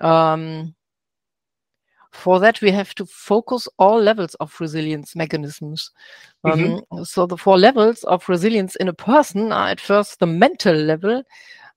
Um, 0.00 0.74
for 2.12 2.40
that, 2.40 2.60
we 2.60 2.70
have 2.70 2.94
to 2.96 3.06
focus 3.06 3.68
all 3.78 4.00
levels 4.00 4.34
of 4.36 4.54
resilience 4.60 5.14
mechanisms. 5.14 5.90
Um, 6.44 6.60
mm-hmm. 6.60 7.04
So 7.04 7.26
the 7.26 7.36
four 7.36 7.58
levels 7.58 8.02
of 8.04 8.28
resilience 8.28 8.76
in 8.76 8.88
a 8.88 8.94
person 8.94 9.52
are 9.52 9.68
at 9.68 9.80
first 9.80 10.18
the 10.18 10.26
mental 10.26 10.74
level, 10.74 11.22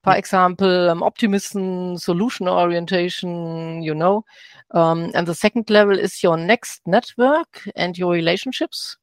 for 0.04 0.16
example, 0.16 0.90
um, 0.90 1.04
optimism, 1.04 1.98
solution 1.98 2.48
orientation, 2.48 3.84
you 3.84 3.94
know. 3.94 4.26
Um, 4.72 5.12
and 5.14 5.28
the 5.28 5.36
second 5.36 5.70
level 5.70 5.98
is 6.00 6.24
your 6.24 6.38
next 6.38 6.82
network 6.88 7.62
and 7.76 7.98
your 7.98 8.14
relationships. 8.14 8.98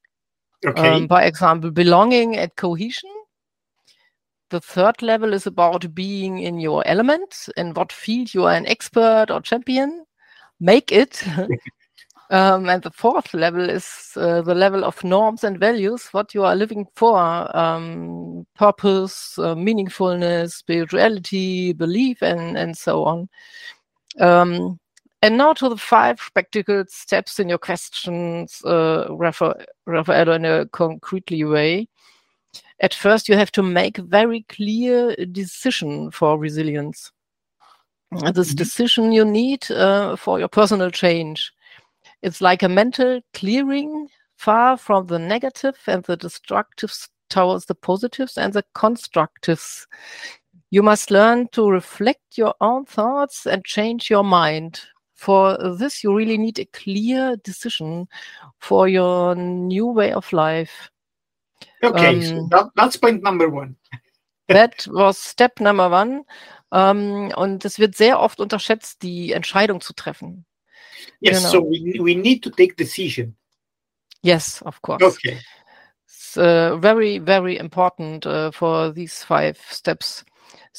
Okay. 0.67 0.89
Um, 0.89 1.07
by 1.07 1.25
example, 1.25 1.71
belonging 1.71 2.37
and 2.37 2.55
cohesion. 2.57 3.11
The 4.51 4.61
third 4.61 5.03
level 5.03 5.35
is 5.35 5.47
about 5.47 5.95
being 5.95 6.39
in 6.39 6.59
your 6.59 6.83
element, 6.87 7.49
in 7.57 7.75
what 7.75 7.93
field 7.93 8.33
you 8.33 8.45
are 8.45 8.55
an 8.55 8.67
expert 8.67 9.27
or 9.31 9.43
champion 9.43 10.07
make 10.61 10.93
it. 10.93 11.23
um, 12.31 12.69
and 12.69 12.83
the 12.83 12.91
fourth 12.91 13.35
level 13.35 13.69
is 13.69 14.13
uh, 14.17 14.43
the 14.43 14.55
level 14.55 14.85
of 14.85 15.03
norms 15.05 15.45
and 15.45 15.59
values, 15.59 16.09
what 16.13 16.35
you 16.35 16.45
are 16.45 16.57
living 16.57 16.87
for, 16.95 17.19
um, 17.57 18.47
purpose, 18.57 19.39
uh, 19.39 19.55
meaningfulness, 19.55 20.53
spirituality, 20.53 21.73
belief, 21.73 22.23
and, 22.23 22.57
and 22.57 22.77
so 22.77 23.05
on. 23.05 23.29
Um, 24.19 24.79
and 25.23 25.37
now 25.37 25.53
to 25.55 25.69
the 25.69 25.77
five 25.77 26.19
practical 26.35 26.85
steps 26.89 27.39
in 27.39 27.49
your 27.49 27.59
questions, 27.59 28.63
uh, 28.65 29.07
Raffaello, 29.11 30.33
in 30.35 30.45
a 30.45 30.67
concretely 30.67 31.45
way. 31.45 31.89
At 32.81 32.95
first, 32.95 33.29
you 33.29 33.37
have 33.37 33.51
to 33.53 33.63
make 33.63 33.99
a 33.99 34.03
very 34.03 34.43
clear 34.49 35.17
decision 35.17 36.11
for 36.11 36.39
resilience 36.39 37.11
this 38.11 38.49
mm-hmm. 38.49 38.57
decision 38.57 39.13
you 39.13 39.25
need 39.25 39.71
uh, 39.71 40.17
for 40.17 40.39
your 40.39 40.49
personal 40.49 40.91
change. 40.91 41.53
It's 42.23 42.41
like 42.41 42.63
a 42.63 42.69
mental 42.69 43.21
clearing 43.35 44.09
far 44.37 44.77
from 44.77 45.07
the 45.07 45.19
negative 45.19 45.77
and 45.87 46.05
the 46.05 46.17
destructives 46.17 47.09
towards 47.29 47.67
the 47.67 47.75
positives 47.75 48.39
and 48.39 48.53
the 48.53 48.65
constructives. 48.75 49.87
You 50.71 50.83
must 50.83 51.11
learn 51.11 51.49
to 51.53 51.69
reflect 51.69 52.37
your 52.37 52.55
own 52.61 52.85
thoughts 52.85 53.47
and 53.47 53.65
change 53.65 54.11
your 54.11 54.25
mind. 54.25 54.81
For 55.19 55.59
this, 55.77 56.05
you 56.05 56.17
really 56.17 56.39
need 56.39 56.61
a 56.61 56.65
clear 56.67 57.37
decision 57.39 58.07
for 58.61 58.87
your 58.87 59.35
new 59.35 59.87
way 59.87 60.13
of 60.13 60.33
life. 60.33 60.91
Okay, 61.83 62.15
um, 62.15 62.23
so 62.23 62.49
that, 62.53 62.71
that's 62.77 62.97
point 62.97 63.25
number 63.25 63.49
one. 63.49 63.75
that 64.49 64.87
was 64.87 65.19
step 65.19 65.59
number 65.59 65.91
one. 65.91 66.25
Ähm, 66.71 67.33
und 67.37 67.65
es 67.65 67.81
wird 67.81 67.97
sehr 67.97 68.21
oft 68.21 68.39
unterschätzt, 68.39 69.03
die 69.03 69.33
Entscheidung 69.33 69.81
zu 69.81 69.93
treffen. 69.93 70.45
Yes, 71.21 71.39
genau. 71.39 71.51
so 71.51 71.63
we, 71.65 71.99
we 72.01 72.15
need 72.15 72.45
to 72.45 72.51
take 72.51 72.77
decision. 72.77 73.35
Yes, 74.23 74.63
of 74.63 74.81
course. 74.83 75.03
Okay. 75.03 75.41
It's 76.07 76.37
uh, 76.37 76.77
very, 76.77 77.19
very 77.19 77.57
important 77.57 78.25
uh, 78.25 78.53
for 78.53 78.93
these 78.93 79.25
five 79.25 79.59
steps. 79.69 80.25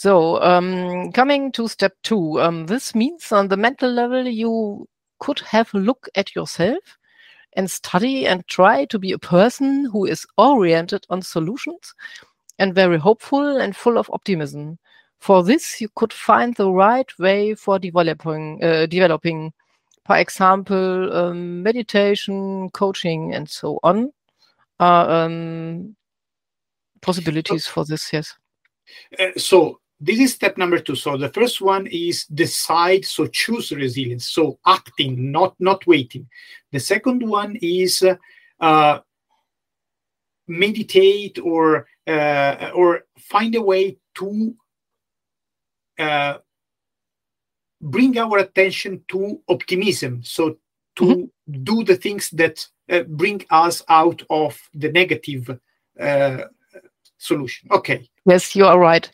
So, 0.02 0.42
um, 0.42 1.12
coming 1.12 1.52
to 1.52 1.68
step 1.68 1.92
two, 2.04 2.40
um, 2.40 2.68
this 2.68 2.96
means 2.96 3.34
on 3.34 3.50
the 3.50 3.58
mental 3.58 3.92
level, 3.92 4.26
you 4.26 4.88
could 5.20 5.40
have 5.42 5.74
a 5.74 5.78
look 5.78 6.08
at 6.16 6.34
yourself 6.34 6.98
and 7.58 7.70
study 7.70 8.26
and 8.26 8.48
try 8.48 8.86
to 8.86 8.98
be 8.98 9.12
a 9.12 9.20
person 9.20 9.90
who 9.92 10.06
is 10.06 10.26
oriented 10.38 11.06
on 11.10 11.22
solutions 11.22 11.94
and 12.60 12.74
very 12.74 12.98
hopeful 12.98 13.58
and 13.58 13.76
full 13.76 13.98
of 13.98 14.10
optimism. 14.14 14.80
For 15.20 15.44
this, 15.44 15.82
you 15.82 15.90
could 15.96 16.14
find 16.14 16.56
the 16.56 16.72
right 16.72 17.12
way 17.20 17.54
for 17.56 17.78
developing, 17.78 18.64
uh, 18.64 18.86
developing, 18.86 19.52
for 20.06 20.16
example, 20.16 21.14
um, 21.14 21.62
meditation, 21.62 22.70
coaching, 22.70 23.34
and 23.36 23.50
so 23.50 23.82
on. 23.84 24.14
Uh, 24.80 25.26
um, 25.26 25.98
possibilities 27.02 27.68
for 27.68 27.84
this, 27.84 28.14
yes. 28.14 28.34
Uh, 29.20 29.38
so 29.38 29.78
this 30.00 30.20
is 30.20 30.34
step 30.34 30.58
number 30.58 30.80
two. 30.80 30.96
So 30.96 31.18
the 31.18 31.30
first 31.30 31.62
one 31.62 31.88
is 31.88 32.26
decide, 32.26 33.06
so 33.06 33.28
choose 33.28 33.72
resilience, 33.72 34.30
so 34.30 34.60
acting, 34.66 35.32
not 35.32 35.56
not 35.60 35.86
waiting. 35.86 36.28
The 36.72 36.80
second 36.80 37.28
one 37.28 37.58
is 37.62 38.04
uh, 38.60 39.00
meditate 40.48 41.40
or 41.40 41.88
uh, 42.08 42.72
or 42.74 43.02
find 43.18 43.56
a 43.56 43.62
way 43.62 43.98
to 44.16 44.56
uh, 45.98 46.38
bring 47.82 48.18
our 48.18 48.38
attention 48.40 49.04
to 49.10 49.42
optimism. 49.50 50.24
So 50.24 50.58
to 50.96 51.04
mm-hmm. 51.04 51.64
do 51.64 51.84
the 51.84 51.96
things 51.96 52.30
that 52.32 52.66
uh, 52.90 53.04
bring 53.04 53.46
us 53.50 53.84
out 53.90 54.22
of 54.30 54.60
the 54.74 54.92
negative 54.92 55.60
uh, 56.00 56.44
solution. 57.18 57.70
Okay. 57.72 58.10
Yes, 58.26 58.56
you 58.56 58.66
are 58.66 58.80
right. 58.80 59.10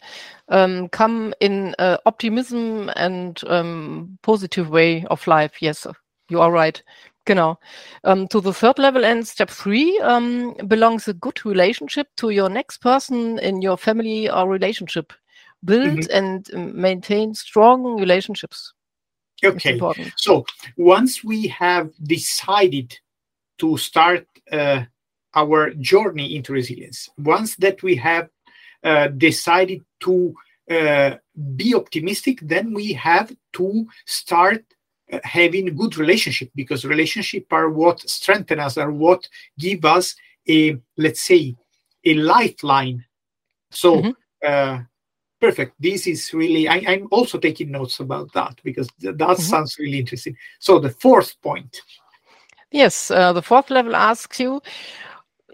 Um, 0.50 0.90
come 0.90 1.34
in 1.40 1.76
uh, 1.80 1.98
optimism 2.06 2.92
and 2.96 3.42
um, 3.48 4.20
positive 4.22 4.70
way 4.70 5.06
of 5.06 5.26
life. 5.26 5.62
Yes, 5.62 5.88
you 6.30 6.40
are 6.40 6.52
right. 6.52 6.82
Genau. 7.26 7.60
Um, 8.04 8.28
to 8.28 8.40
the 8.40 8.54
third 8.54 8.78
level 8.78 9.04
and 9.04 9.28
step 9.28 9.50
three 9.50 10.00
um, 10.00 10.54
belongs 10.68 11.08
a 11.08 11.14
good 11.14 11.44
relationship 11.46 12.08
to 12.18 12.30
your 12.30 12.50
next 12.50 12.78
person 12.78 13.40
in 13.40 13.64
your 13.64 13.78
family 13.78 14.30
or 14.30 14.48
relationship. 14.48 15.12
Build 15.64 16.00
mm-hmm. 16.00 16.54
and 16.54 16.76
maintain 16.76 17.34
strong 17.34 18.00
relationships. 18.00 18.74
Okay. 19.44 19.80
So 20.18 20.46
once 20.78 21.24
we 21.24 21.48
have 21.48 21.90
decided 22.04 22.98
to 23.58 23.78
start 23.78 24.28
uh, 24.52 24.84
our 25.34 25.72
journey 25.72 26.36
into 26.36 26.54
resilience, 26.54 27.10
once 27.18 27.56
that 27.58 27.82
we 27.82 27.96
have 27.96 28.30
uh, 28.84 29.08
decided 29.08 29.84
to 30.02 30.36
uh, 30.70 31.16
be 31.56 31.76
optimistic, 31.76 32.40
then 32.42 32.74
we 32.74 32.94
have 32.94 33.36
to 33.54 33.86
start 34.06 34.64
uh, 35.12 35.20
having 35.24 35.76
good 35.76 35.98
relationship 35.98 36.50
because 36.56 36.86
relationship 36.86 37.46
are 37.52 37.70
what 37.70 38.00
strengthen 38.10 38.60
us, 38.60 38.78
are 38.78 38.92
what 38.92 39.28
give 39.60 39.86
us 39.86 40.16
a 40.50 40.78
let's 40.98 41.22
say 41.22 41.56
a 42.04 42.14
lifeline. 42.16 43.06
So. 43.72 44.02
Mm-hmm. 44.02 44.12
Uh, 44.46 44.80
perfect 45.42 45.74
this 45.80 46.08
is 46.08 46.34
really 46.34 46.68
I, 46.68 46.78
am 46.78 47.08
also 47.12 47.38
taking 47.38 47.70
notes 47.70 48.00
about 48.00 48.32
that 48.34 48.60
because 48.64 48.88
th- 49.02 49.16
that 49.18 49.38
mm-hmm. 49.38 49.42
sounds 49.42 49.78
really 49.78 50.00
interesting 50.00 50.36
so 50.60 50.80
the 50.80 50.90
fourth 50.90 51.40
point 51.42 51.82
yes 52.72 53.12
uh, 53.12 53.34
the 53.34 53.42
fourth 53.42 53.70
level 53.70 53.96
asks 53.96 54.40
you 54.40 54.62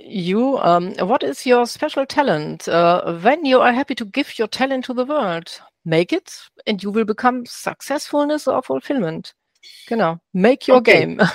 you 0.03 0.57
um, 0.59 0.93
what 0.95 1.23
is 1.23 1.45
your 1.45 1.65
special 1.65 2.05
talent? 2.05 2.67
Uh, 2.67 3.17
when 3.19 3.45
you 3.45 3.61
are 3.61 3.73
happy 3.73 3.95
to 3.95 4.05
give 4.05 4.37
your 4.37 4.47
talent 4.47 4.85
to 4.85 4.93
the 4.93 5.05
world 5.05 5.49
make 5.83 6.13
it 6.13 6.37
and 6.67 6.83
you 6.83 6.91
will 6.91 7.05
become 7.05 7.45
successfulness 7.45 8.47
or 8.47 8.61
fulfillment. 8.61 9.33
Genau 9.87 10.19
make 10.33 10.67
your 10.67 10.77
okay. 10.77 11.01
game. 11.01 11.21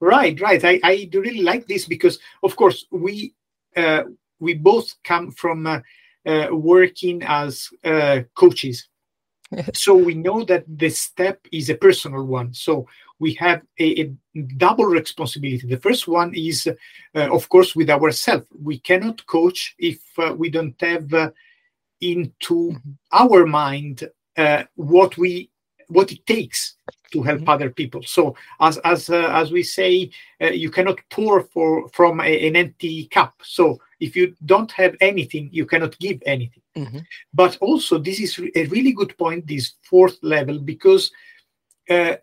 Right 0.00 0.40
right. 0.40 0.64
I, 0.64 0.80
I 0.82 1.04
do 1.04 1.20
really 1.20 1.42
like 1.42 1.66
this 1.66 1.84
because 1.84 2.18
of 2.42 2.56
course 2.56 2.86
we 2.90 3.34
uh, 3.76 4.04
we 4.38 4.54
both 4.54 4.94
come 5.04 5.30
from 5.30 5.66
uh, 5.66 5.80
uh, 6.24 6.48
working 6.50 7.22
as 7.22 7.68
uh, 7.84 8.20
coaches. 8.34 8.88
So 9.74 9.96
we 9.96 10.14
know 10.14 10.44
that 10.44 10.64
the 10.68 10.90
step 10.90 11.40
is 11.52 11.70
a 11.70 11.74
personal 11.74 12.24
one. 12.24 12.54
So 12.54 12.86
we 13.20 13.34
have 13.34 13.62
a, 13.78 14.02
a 14.02 14.10
double 14.56 14.86
responsibility 14.86 15.66
the 15.66 15.76
first 15.76 16.08
one 16.08 16.32
is 16.34 16.66
uh, 16.66 17.28
of 17.32 17.48
course 17.48 17.76
with 17.76 17.90
ourselves 17.90 18.46
we 18.60 18.78
cannot 18.78 19.24
coach 19.26 19.74
if 19.78 20.00
uh, 20.18 20.34
we 20.36 20.50
don't 20.50 20.74
have 20.80 21.12
uh, 21.14 21.30
into 22.00 22.74
our 23.12 23.46
mind 23.46 24.08
uh, 24.36 24.64
what 24.74 25.16
we 25.16 25.50
what 25.88 26.12
it 26.12 26.24
takes 26.26 26.76
to 27.12 27.22
help 27.22 27.40
mm-hmm. 27.40 27.50
other 27.50 27.70
people 27.70 28.02
so 28.02 28.34
as 28.60 28.78
as 28.78 29.10
uh, 29.10 29.28
as 29.32 29.50
we 29.50 29.62
say 29.62 30.10
uh, 30.40 30.46
you 30.46 30.70
cannot 30.70 30.98
pour 31.10 31.42
for 31.42 31.88
from 31.90 32.20
a, 32.20 32.48
an 32.48 32.56
empty 32.56 33.06
cup 33.06 33.34
so 33.42 33.78
if 33.98 34.16
you 34.16 34.34
don't 34.46 34.72
have 34.72 34.96
anything 35.00 35.50
you 35.52 35.66
cannot 35.66 35.98
give 35.98 36.22
anything 36.26 36.62
mm-hmm. 36.76 36.98
but 37.34 37.58
also 37.60 37.98
this 37.98 38.20
is 38.20 38.38
a 38.54 38.64
really 38.66 38.92
good 38.92 39.16
point 39.18 39.46
this 39.46 39.74
fourth 39.82 40.18
level 40.22 40.58
because 40.58 41.10
uh. 41.90 42.14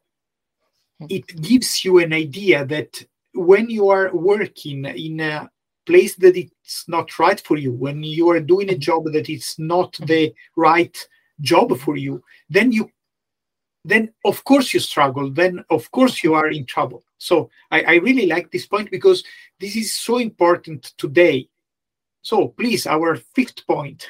It 1.10 1.28
gives 1.42 1.86
you 1.86 2.00
an 2.00 2.14
idea 2.14 2.66
that 2.66 3.04
when 3.34 3.70
you 3.70 3.90
are 3.90 4.14
working 4.16 4.86
in 4.86 5.20
a 5.20 5.50
place 5.86 6.16
that 6.16 6.36
it's 6.36 6.88
not 6.88 7.18
right 7.20 7.40
for 7.40 7.58
you 7.58 7.72
when 7.72 8.04
you 8.04 8.30
are 8.30 8.40
doing 8.40 8.70
a 8.70 8.74
hmm. 8.74 8.80
job 8.80 9.06
that 9.06 9.30
it's 9.30 9.58
not 9.60 9.96
hmm. 9.98 10.06
the 10.06 10.34
right 10.56 10.98
job 11.42 11.78
for 11.78 11.98
you 11.98 12.22
then 12.50 12.72
you 12.72 12.90
then 13.86 14.12
of 14.26 14.44
course 14.44 14.74
you 14.74 14.80
struggle 14.80 15.30
then 15.30 15.64
of 15.70 15.90
course 15.92 16.24
you 16.24 16.34
are 16.34 16.50
in 16.50 16.66
trouble 16.66 17.04
so 17.20 17.50
I, 17.72 17.82
I, 17.82 17.94
really 17.96 18.28
like 18.28 18.52
this 18.52 18.68
point 18.68 18.92
because 18.92 19.24
this 19.60 19.76
is 19.76 19.96
so 19.96 20.18
important 20.18 20.94
today 20.98 21.48
so 22.28 22.50
please, 22.50 22.86
our 22.86 23.16
fifth 23.16 23.66
point. 23.66 24.06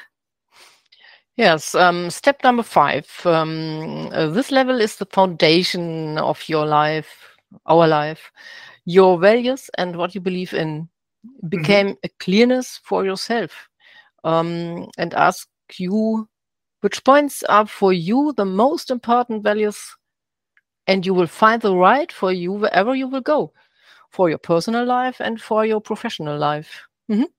Yes, 1.38 1.76
um, 1.76 2.10
step 2.10 2.42
number 2.42 2.64
five. 2.64 3.08
Um, 3.24 4.10
uh, 4.12 4.26
this 4.26 4.50
level 4.50 4.80
is 4.80 4.96
the 4.96 5.06
foundation 5.06 6.18
of 6.18 6.42
your 6.48 6.66
life, 6.66 7.38
our 7.66 7.86
life, 7.86 8.32
your 8.86 9.20
values, 9.20 9.70
and 9.78 9.94
what 9.94 10.16
you 10.16 10.20
believe 10.20 10.52
in. 10.52 10.88
Became 11.48 11.90
mm-hmm. 11.90 12.04
a 12.04 12.08
clearness 12.18 12.80
for 12.82 13.04
yourself, 13.04 13.68
um, 14.24 14.88
and 14.98 15.14
ask 15.14 15.48
you 15.76 16.28
which 16.80 17.04
points 17.04 17.44
are 17.44 17.66
for 17.66 17.92
you 17.92 18.32
the 18.36 18.44
most 18.44 18.90
important 18.90 19.44
values, 19.44 19.78
and 20.88 21.06
you 21.06 21.14
will 21.14 21.28
find 21.28 21.62
the 21.62 21.74
right 21.74 22.10
for 22.10 22.32
you 22.32 22.52
wherever 22.52 22.96
you 22.96 23.06
will 23.06 23.20
go, 23.20 23.52
for 24.10 24.28
your 24.28 24.38
personal 24.38 24.84
life 24.84 25.20
and 25.20 25.40
for 25.40 25.64
your 25.64 25.80
professional 25.80 26.36
life. 26.36 26.82
Mm-hmm. 27.08 27.30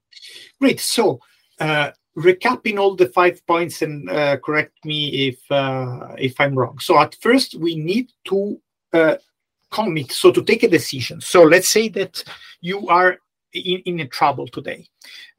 Great. 0.61 0.79
So, 0.79 1.19
uh, 1.59 1.91
recapping 2.19 2.79
all 2.79 2.95
the 2.95 3.07
five 3.07 3.45
points 3.47 3.81
and 3.81 4.09
uh, 4.09 4.37
correct 4.37 4.73
me 4.85 5.27
if 5.27 5.39
uh, 5.51 6.15
if 6.17 6.39
I'm 6.39 6.55
wrong. 6.55 6.79
So, 6.79 6.99
at 6.99 7.15
first, 7.15 7.55
we 7.55 7.75
need 7.75 8.11
to 8.25 8.59
uh, 8.93 9.15
commit, 9.71 10.11
so 10.11 10.31
to 10.31 10.43
take 10.43 10.63
a 10.63 10.69
decision. 10.69 11.21
So, 11.21 11.43
let's 11.43 11.69
say 11.69 11.89
that 11.89 12.23
you 12.61 12.87
are 12.87 13.17
in, 13.53 13.81
in 13.85 13.99
a 14.01 14.07
trouble 14.07 14.47
today. 14.47 14.87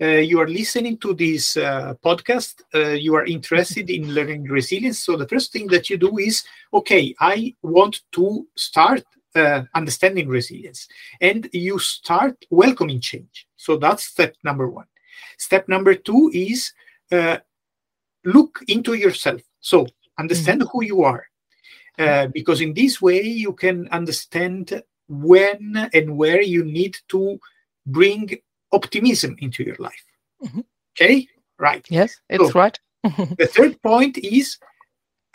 Uh, 0.00 0.06
you 0.06 0.40
are 0.40 0.48
listening 0.48 0.98
to 0.98 1.14
this 1.14 1.56
uh, 1.56 1.94
podcast. 2.04 2.62
Uh, 2.74 2.90
you 2.90 3.14
are 3.14 3.24
interested 3.24 3.90
in 3.90 4.14
learning 4.14 4.44
resilience. 4.44 5.00
So 5.00 5.16
the 5.16 5.28
first 5.28 5.52
thing 5.52 5.66
that 5.68 5.90
you 5.90 5.96
do 5.96 6.18
is, 6.18 6.44
okay, 6.72 7.14
I 7.20 7.54
want 7.62 8.00
to 8.12 8.46
start 8.56 9.04
uh, 9.34 9.62
understanding 9.74 10.28
resilience, 10.28 10.88
and 11.20 11.48
you 11.52 11.78
start 11.78 12.44
welcoming 12.50 13.00
change. 13.00 13.46
So 13.56 13.76
that's 13.76 14.04
step 14.04 14.34
number 14.42 14.68
one. 14.68 14.86
Step 15.38 15.68
number 15.68 15.94
two 15.94 16.30
is 16.34 16.72
uh, 17.12 17.38
look 18.24 18.60
into 18.68 18.94
yourself. 18.94 19.40
So 19.60 19.86
understand 20.18 20.62
mm-hmm. 20.62 20.70
who 20.70 20.84
you 20.84 21.02
are, 21.04 21.24
uh, 21.98 22.26
because 22.28 22.60
in 22.60 22.74
this 22.74 23.00
way 23.00 23.22
you 23.22 23.52
can 23.52 23.88
understand 23.88 24.82
when 25.08 25.90
and 25.92 26.16
where 26.16 26.40
you 26.40 26.64
need 26.64 26.96
to 27.08 27.38
bring 27.86 28.38
optimism 28.72 29.36
into 29.40 29.62
your 29.62 29.76
life. 29.78 30.04
Mm-hmm. 30.42 30.60
Okay, 30.94 31.26
right. 31.58 31.86
Yes, 31.90 32.20
it's 32.28 32.52
so, 32.52 32.58
right. 32.58 32.78
the 33.02 33.48
third 33.50 33.80
point 33.82 34.18
is 34.18 34.58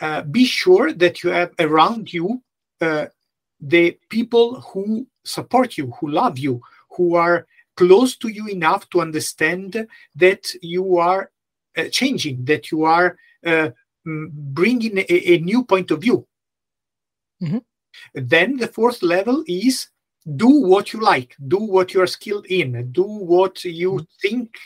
uh, 0.00 0.22
be 0.22 0.44
sure 0.44 0.92
that 0.92 1.22
you 1.22 1.30
have 1.30 1.52
around 1.58 2.12
you 2.12 2.42
uh, 2.80 3.06
the 3.60 3.98
people 4.10 4.60
who 4.60 5.06
support 5.24 5.78
you, 5.78 5.92
who 5.98 6.10
love 6.10 6.38
you, 6.38 6.60
who 6.90 7.14
are 7.14 7.46
close 7.76 8.16
to 8.16 8.28
you 8.28 8.48
enough 8.48 8.88
to 8.90 9.00
understand 9.00 9.86
that 10.14 10.52
you 10.62 10.96
are 10.96 11.30
uh, 11.76 11.84
changing, 11.90 12.44
that 12.44 12.70
you 12.70 12.84
are 12.84 13.16
uh, 13.44 13.70
bringing 14.04 14.98
a, 14.98 15.32
a, 15.34 15.38
new 15.38 15.64
point 15.64 15.90
of 15.90 16.00
view. 16.00 16.26
Mm-hmm. 17.42 17.58
Then 18.14 18.56
the 18.56 18.68
fourth 18.68 19.02
level 19.02 19.44
is 19.46 19.88
do 20.36 20.48
what 20.48 20.92
you 20.92 21.00
like, 21.00 21.36
do 21.48 21.58
what 21.58 21.92
you 21.92 22.00
are 22.00 22.06
skilled 22.06 22.46
in, 22.46 22.90
do 22.92 23.02
what 23.02 23.62
you 23.64 23.92
mm-hmm. 23.92 24.04
think 24.20 24.56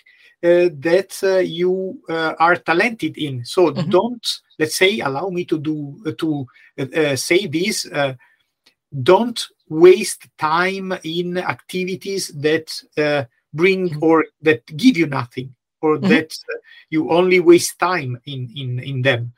uh, 0.42 0.70
that 0.78 1.18
uh, 1.22 1.38
you 1.38 2.00
uh, 2.08 2.34
are 2.38 2.56
talented 2.56 3.18
in. 3.18 3.44
So 3.44 3.70
mm-hmm. 3.70 3.90
don't 3.90 4.26
let's 4.58 4.76
say 4.76 5.00
allow 5.00 5.28
me 5.28 5.44
to 5.44 5.58
do 5.58 6.14
to 6.16 6.46
say 7.16 7.46
this. 7.46 7.86
don't 9.02 9.46
waste 9.70 10.28
time 10.37 10.92
in 11.04 11.38
activities 11.38 12.28
that 12.28 12.70
bring 13.54 13.88
mm-hmm. 13.88 14.04
or 14.04 14.26
that 14.42 14.64
give 14.76 14.96
you 14.96 15.06
nothing 15.06 15.54
or 15.80 15.96
mm-hmm. 15.96 16.09
that 16.09 16.37
you 16.90 17.11
only 17.11 17.40
waste 17.40 17.78
time 17.78 18.20
in 18.26 18.50
in 18.54 18.78
in 18.80 19.02
them. 19.02 19.33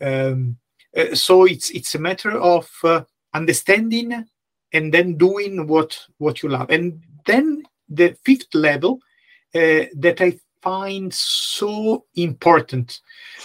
Um, 0.00 0.58
uh, 0.96 1.14
so 1.14 1.44
it's 1.44 1.70
it's 1.70 1.94
a 1.94 1.98
matter 1.98 2.32
of 2.38 2.68
uh, 2.84 3.02
understanding 3.34 4.24
and 4.72 4.92
then 4.92 5.16
doing 5.16 5.66
what 5.66 5.98
what 6.18 6.42
you 6.42 6.48
love 6.48 6.70
and 6.70 7.02
then 7.26 7.62
the 7.88 8.16
fifth 8.24 8.54
level 8.54 9.00
uh, 9.54 9.84
that 9.94 10.20
i 10.20 10.38
find 10.62 11.12
so 11.14 12.04
important 12.16 13.00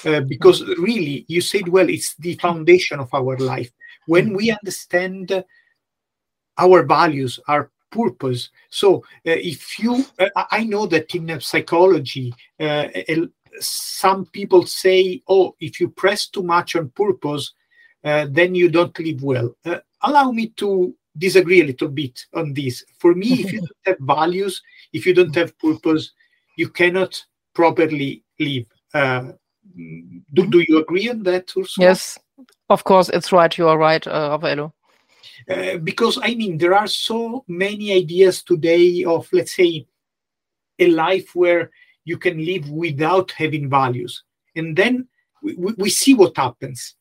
uh, 0.06 0.22
because 0.22 0.63
really 0.78 1.26
you 1.28 1.41
said 1.41 1.67
well 1.67 1.89
it's 1.89 2.15
the 2.15 2.36
foundation 2.36 3.00
of 3.00 3.13
our 3.13 3.38
life 3.38 3.72
when 4.08 4.34
we 4.34 4.52
understand 4.52 5.43
our 6.58 6.84
values 6.84 7.39
our 7.48 7.72
purpose 7.92 8.50
so 8.70 8.98
uh, 9.28 9.38
if 9.54 9.78
you 9.80 10.04
uh, 10.20 10.30
i 10.52 10.63
know 10.63 10.86
that 10.86 11.13
in 11.13 11.39
psychology 11.39 12.34
some 13.60 14.26
people 14.26 14.66
say, 14.66 15.22
oh, 15.28 15.56
if 15.60 15.80
you 15.80 15.89
press 15.89 16.28
too 16.28 16.44
much 16.44 16.76
on 16.76 16.89
purpose, 16.89 17.54
uh, 18.04 18.28
then 18.30 18.56
you 18.56 18.70
don't 18.70 18.98
live 19.00 19.24
well. 19.24 19.56
Uh, 19.66 19.80
allow 20.02 20.32
me 20.32 20.48
to 20.58 20.96
disagree 21.18 21.62
a 21.62 21.66
little 21.66 21.88
bit 21.88 22.26
on 22.34 22.54
this. 22.54 22.84
For 23.00 23.13
me, 23.16 23.34
if 23.34 23.54
you 23.54 23.60
don't 23.86 23.86
have 23.86 23.98
values, 24.00 24.62
if 24.92 25.06
you 25.06 25.13
don't 25.13 25.36
have 25.36 25.58
purpose, 25.58 26.12
you 26.58 26.70
cannot 26.70 27.24
properly 27.54 28.24
live. 28.39 28.66
Uh, 28.94 29.32
do, 30.34 30.48
do 30.48 30.63
you 30.68 30.80
agree 30.80 31.10
on 31.10 31.24
that, 31.24 31.52
Ursula? 31.58 31.88
Yes, 31.88 32.20
of 32.70 32.84
course, 32.84 33.10
it's 33.10 33.32
right. 33.32 33.58
You 33.58 33.68
are 33.68 33.78
right, 33.78 34.06
uh, 34.06 34.30
Raffaello. 34.32 34.74
Uh, 35.49 35.77
because 35.77 36.19
I 36.21 36.36
mean, 36.36 36.57
there 36.57 36.75
are 36.75 36.88
so 36.88 37.43
many 37.47 37.93
ideas 37.93 38.43
today 38.43 39.03
of, 39.03 39.27
let's 39.31 39.55
say, 39.55 39.86
a 40.79 40.88
life 40.88 41.36
where 41.36 41.71
you 42.05 42.17
can 42.17 42.43
live 42.43 42.69
without 42.69 43.31
having 43.31 43.69
values. 43.69 44.23
And 44.55 44.75
then 44.75 45.07
we, 45.41 45.55
we 45.77 45.89
see 45.89 46.13
what 46.13 46.38
happens. 46.38 46.95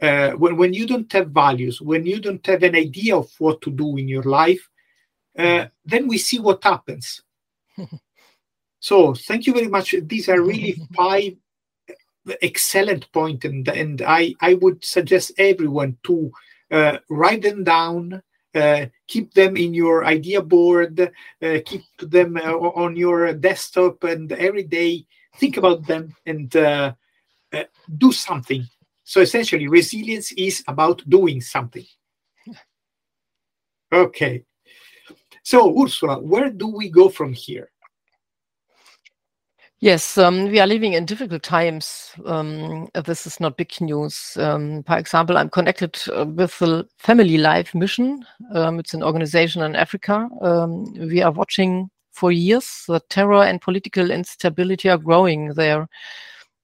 Uh, 0.00 0.32
when, 0.32 0.56
when 0.56 0.74
you 0.74 0.86
don't 0.86 1.12
have 1.12 1.28
values, 1.28 1.80
when 1.80 2.04
you 2.04 2.20
don't 2.20 2.44
have 2.46 2.62
an 2.62 2.74
idea 2.74 3.16
of 3.16 3.30
what 3.38 3.60
to 3.62 3.70
do 3.70 3.96
in 3.96 4.08
your 4.08 4.24
life, 4.24 4.68
uh, 5.38 5.66
then 5.84 6.08
we 6.08 6.18
see 6.18 6.38
what 6.38 6.62
happens. 6.64 7.22
so 8.80 9.14
thank 9.14 9.46
you 9.46 9.52
very 9.52 9.68
much. 9.68 9.94
These 10.02 10.28
are 10.28 10.42
really 10.42 10.76
five 10.94 11.34
excellent 12.40 13.10
points, 13.12 13.44
and, 13.44 13.66
and 13.68 14.02
I, 14.02 14.34
I 14.40 14.54
would 14.54 14.84
suggest 14.84 15.32
everyone 15.38 15.98
to 16.04 16.32
write 17.08 17.42
them 17.42 17.64
down, 17.64 18.22
uh, 18.54 18.86
keep 19.08 19.32
them 19.34 19.56
in 19.56 19.74
your 19.74 20.04
idea 20.04 20.42
board, 20.42 21.00
uh, 21.00 21.58
keep 21.64 21.84
them 21.98 22.36
uh, 22.36 22.52
on 22.52 22.96
your 22.96 23.32
desktop, 23.32 24.04
and 24.04 24.32
every 24.32 24.62
day 24.62 25.06
think 25.36 25.56
about 25.56 25.86
them 25.86 26.14
and 26.26 26.54
uh, 26.56 26.92
uh, 27.52 27.64
do 27.98 28.12
something. 28.12 28.66
So 29.04 29.20
essentially, 29.20 29.68
resilience 29.68 30.32
is 30.32 30.62
about 30.68 31.02
doing 31.08 31.40
something. 31.40 31.86
Okay. 33.92 34.42
So, 35.42 35.78
Ursula, 35.82 36.18
where 36.18 36.48
do 36.48 36.68
we 36.68 36.88
go 36.88 37.10
from 37.10 37.34
here? 37.34 37.71
Yes, 39.82 40.16
um, 40.16 40.44
we 40.44 40.60
are 40.60 40.66
living 40.68 40.92
in 40.92 41.06
difficult 41.06 41.42
times. 41.42 42.12
Um, 42.24 42.86
this 43.04 43.26
is 43.26 43.40
not 43.40 43.56
big 43.56 43.72
news. 43.80 44.36
Um, 44.36 44.84
for 44.84 44.96
example, 44.96 45.36
I'm 45.36 45.50
connected 45.50 46.00
uh, 46.16 46.24
with 46.24 46.56
the 46.60 46.86
Family 46.98 47.36
Life 47.36 47.74
Mission. 47.74 48.24
Um, 48.54 48.78
it's 48.78 48.94
an 48.94 49.02
organization 49.02 49.60
in 49.60 49.74
Africa. 49.74 50.28
Um, 50.40 50.84
we 50.94 51.20
are 51.20 51.32
watching 51.32 51.90
for 52.12 52.30
years 52.30 52.84
the 52.86 53.00
terror 53.08 53.42
and 53.42 53.60
political 53.60 54.12
instability 54.12 54.88
are 54.88 54.98
growing 54.98 55.48
there. 55.54 55.88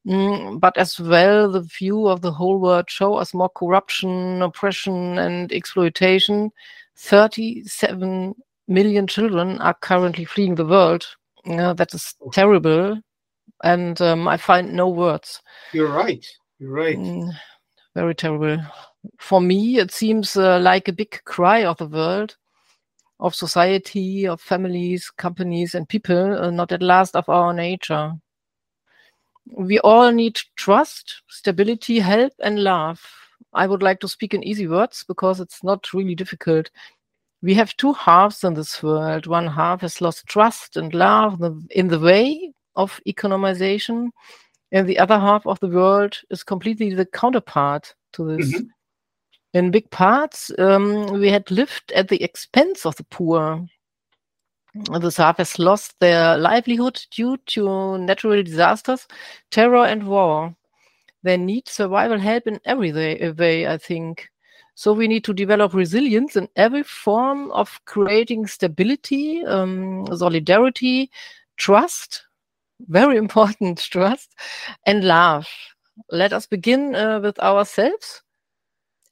Mm, 0.06 0.60
but 0.60 0.78
as 0.78 1.00
well, 1.00 1.50
the 1.50 1.62
view 1.62 2.06
of 2.06 2.20
the 2.20 2.30
whole 2.30 2.60
world 2.60 2.88
show 2.88 3.14
us 3.14 3.34
more 3.34 3.48
corruption, 3.48 4.42
oppression, 4.42 5.18
and 5.18 5.52
exploitation. 5.52 6.52
37 6.94 8.36
million 8.68 9.08
children 9.08 9.58
are 9.58 9.74
currently 9.74 10.24
fleeing 10.24 10.54
the 10.54 10.64
world. 10.64 11.04
Uh, 11.46 11.72
that 11.72 11.92
is 11.94 12.14
terrible 12.32 13.00
and 13.62 14.00
um, 14.00 14.28
I 14.28 14.36
find 14.36 14.72
no 14.72 14.88
words. 14.88 15.40
You're 15.72 15.92
right. 15.92 16.24
You're 16.58 16.72
right. 16.72 16.96
Mm, 16.96 17.32
very 17.94 18.14
terrible. 18.14 18.62
For 19.18 19.40
me, 19.40 19.78
it 19.78 19.92
seems 19.92 20.36
uh, 20.36 20.58
like 20.60 20.88
a 20.88 20.92
big 20.92 21.22
cry 21.24 21.64
of 21.64 21.78
the 21.78 21.86
world, 21.86 22.36
of 23.20 23.34
society, 23.34 24.26
of 24.26 24.40
families, 24.40 25.10
companies, 25.10 25.74
and 25.74 25.88
people, 25.88 26.38
uh, 26.38 26.50
not 26.50 26.72
at 26.72 26.82
last 26.82 27.16
of 27.16 27.28
our 27.28 27.52
nature. 27.52 28.12
We 29.46 29.78
all 29.80 30.12
need 30.12 30.38
trust, 30.56 31.22
stability, 31.28 32.00
help, 32.00 32.32
and 32.40 32.62
love. 32.62 33.00
I 33.54 33.66
would 33.66 33.82
like 33.82 34.00
to 34.00 34.08
speak 34.08 34.34
in 34.34 34.44
easy 34.44 34.66
words 34.66 35.04
because 35.08 35.40
it's 35.40 35.64
not 35.64 35.92
really 35.94 36.14
difficult. 36.14 36.70
We 37.40 37.54
have 37.54 37.76
two 37.76 37.92
halves 37.92 38.44
in 38.44 38.54
this 38.54 38.82
world. 38.82 39.26
One 39.26 39.46
half 39.46 39.80
has 39.80 40.00
lost 40.00 40.26
trust 40.26 40.76
and 40.76 40.92
love 40.92 41.40
in 41.70 41.88
the 41.88 42.00
way 42.00 42.52
of 42.78 43.00
economization, 43.06 44.08
and 44.72 44.88
the 44.88 44.98
other 44.98 45.18
half 45.18 45.46
of 45.46 45.60
the 45.60 45.68
world 45.68 46.16
is 46.30 46.42
completely 46.42 46.94
the 46.94 47.06
counterpart 47.06 47.94
to 48.14 48.36
this. 48.36 48.54
Mm-hmm. 48.54 48.64
In 49.54 49.70
big 49.70 49.90
parts, 49.90 50.50
um, 50.58 51.06
we 51.20 51.30
had 51.30 51.50
lived 51.50 51.92
at 51.92 52.08
the 52.08 52.22
expense 52.22 52.86
of 52.86 52.96
the 52.96 53.04
poor. 53.04 53.66
The 54.74 55.14
half 55.16 55.38
has 55.38 55.58
lost 55.58 55.94
their 56.00 56.36
livelihood 56.36 57.00
due 57.10 57.38
to 57.46 57.98
natural 57.98 58.42
disasters, 58.42 59.06
terror, 59.50 59.86
and 59.86 60.06
war. 60.06 60.54
They 61.22 61.36
need 61.36 61.66
survival 61.66 62.18
help 62.18 62.46
in 62.46 62.60
every 62.64 62.92
way, 62.92 63.66
I 63.66 63.78
think. 63.78 64.28
So 64.74 64.92
we 64.92 65.08
need 65.08 65.24
to 65.24 65.32
develop 65.32 65.74
resilience 65.74 66.36
in 66.36 66.48
every 66.54 66.84
form 66.84 67.50
of 67.50 67.80
creating 67.86 68.46
stability, 68.46 69.44
um, 69.44 70.06
solidarity, 70.14 71.10
trust, 71.56 72.27
very 72.86 73.16
important 73.16 73.78
trust 73.78 74.34
and 74.86 75.04
love. 75.04 75.48
Let 76.10 76.32
us 76.32 76.46
begin 76.46 76.94
uh, 76.94 77.20
with 77.20 77.38
ourselves 77.40 78.22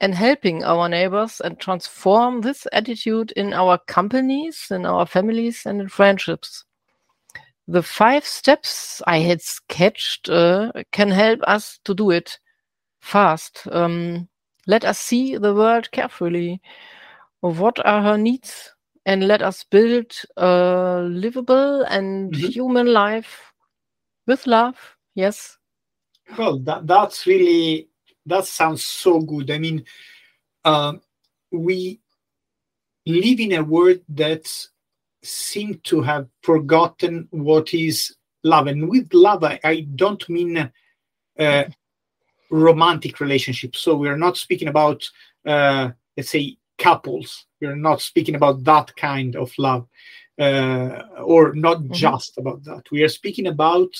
and 0.00 0.14
helping 0.14 0.62
our 0.62 0.88
neighbors 0.88 1.40
and 1.40 1.58
transform 1.58 2.42
this 2.42 2.66
attitude 2.72 3.32
in 3.32 3.52
our 3.52 3.78
companies, 3.86 4.68
in 4.70 4.84
our 4.86 5.06
families, 5.06 5.64
and 5.64 5.80
in 5.80 5.88
friendships. 5.88 6.64
The 7.66 7.82
five 7.82 8.24
steps 8.24 9.02
I 9.06 9.18
had 9.18 9.42
sketched 9.42 10.28
uh, 10.28 10.72
can 10.92 11.10
help 11.10 11.40
us 11.44 11.80
to 11.84 11.94
do 11.94 12.10
it 12.10 12.38
fast. 13.00 13.66
Um, 13.72 14.28
let 14.66 14.84
us 14.84 14.98
see 14.98 15.36
the 15.36 15.54
world 15.54 15.90
carefully. 15.90 16.60
What 17.40 17.84
are 17.84 18.02
her 18.02 18.18
needs? 18.18 18.72
And 19.06 19.28
let 19.28 19.40
us 19.40 19.64
build 19.64 20.12
a 20.36 21.06
livable 21.08 21.82
and 21.82 22.32
mm-hmm. 22.32 22.46
human 22.48 22.92
life 22.92 23.52
with 24.26 24.46
love 24.46 24.76
yes. 25.14 25.58
Well 26.36 26.58
that 26.60 26.86
that's 26.86 27.26
really 27.26 27.88
that 28.26 28.46
sounds 28.46 28.84
so 28.84 29.20
good. 29.20 29.50
I 29.50 29.58
mean 29.58 29.84
uh, 30.64 30.94
we 31.52 32.00
live 33.06 33.40
in 33.40 33.52
a 33.52 33.62
world 33.62 34.00
that 34.08 34.50
seem 35.22 35.80
to 35.84 36.02
have 36.02 36.28
forgotten 36.42 37.28
what 37.30 37.72
is 37.72 38.16
love. 38.42 38.66
And 38.66 38.88
with 38.88 39.12
love 39.12 39.44
i, 39.44 39.58
I 39.64 39.80
don't 39.94 40.28
mean 40.28 40.70
uh, 41.38 41.64
romantic 42.50 43.20
relationships. 43.20 43.80
So 43.80 43.96
we're 43.96 44.16
not 44.16 44.36
speaking 44.36 44.68
about 44.68 45.08
uh, 45.44 45.90
let's 46.16 46.30
say 46.30 46.58
couples. 46.78 47.46
We're 47.60 47.76
not 47.76 48.00
speaking 48.00 48.34
about 48.34 48.64
that 48.64 48.94
kind 48.96 49.36
of 49.36 49.52
love 49.58 49.86
uh, 50.38 51.02
or 51.22 51.54
not 51.54 51.78
mm-hmm. 51.78 51.92
just 51.92 52.38
about 52.38 52.64
that. 52.64 52.90
We 52.90 53.02
are 53.02 53.08
speaking 53.08 53.46
about 53.46 53.94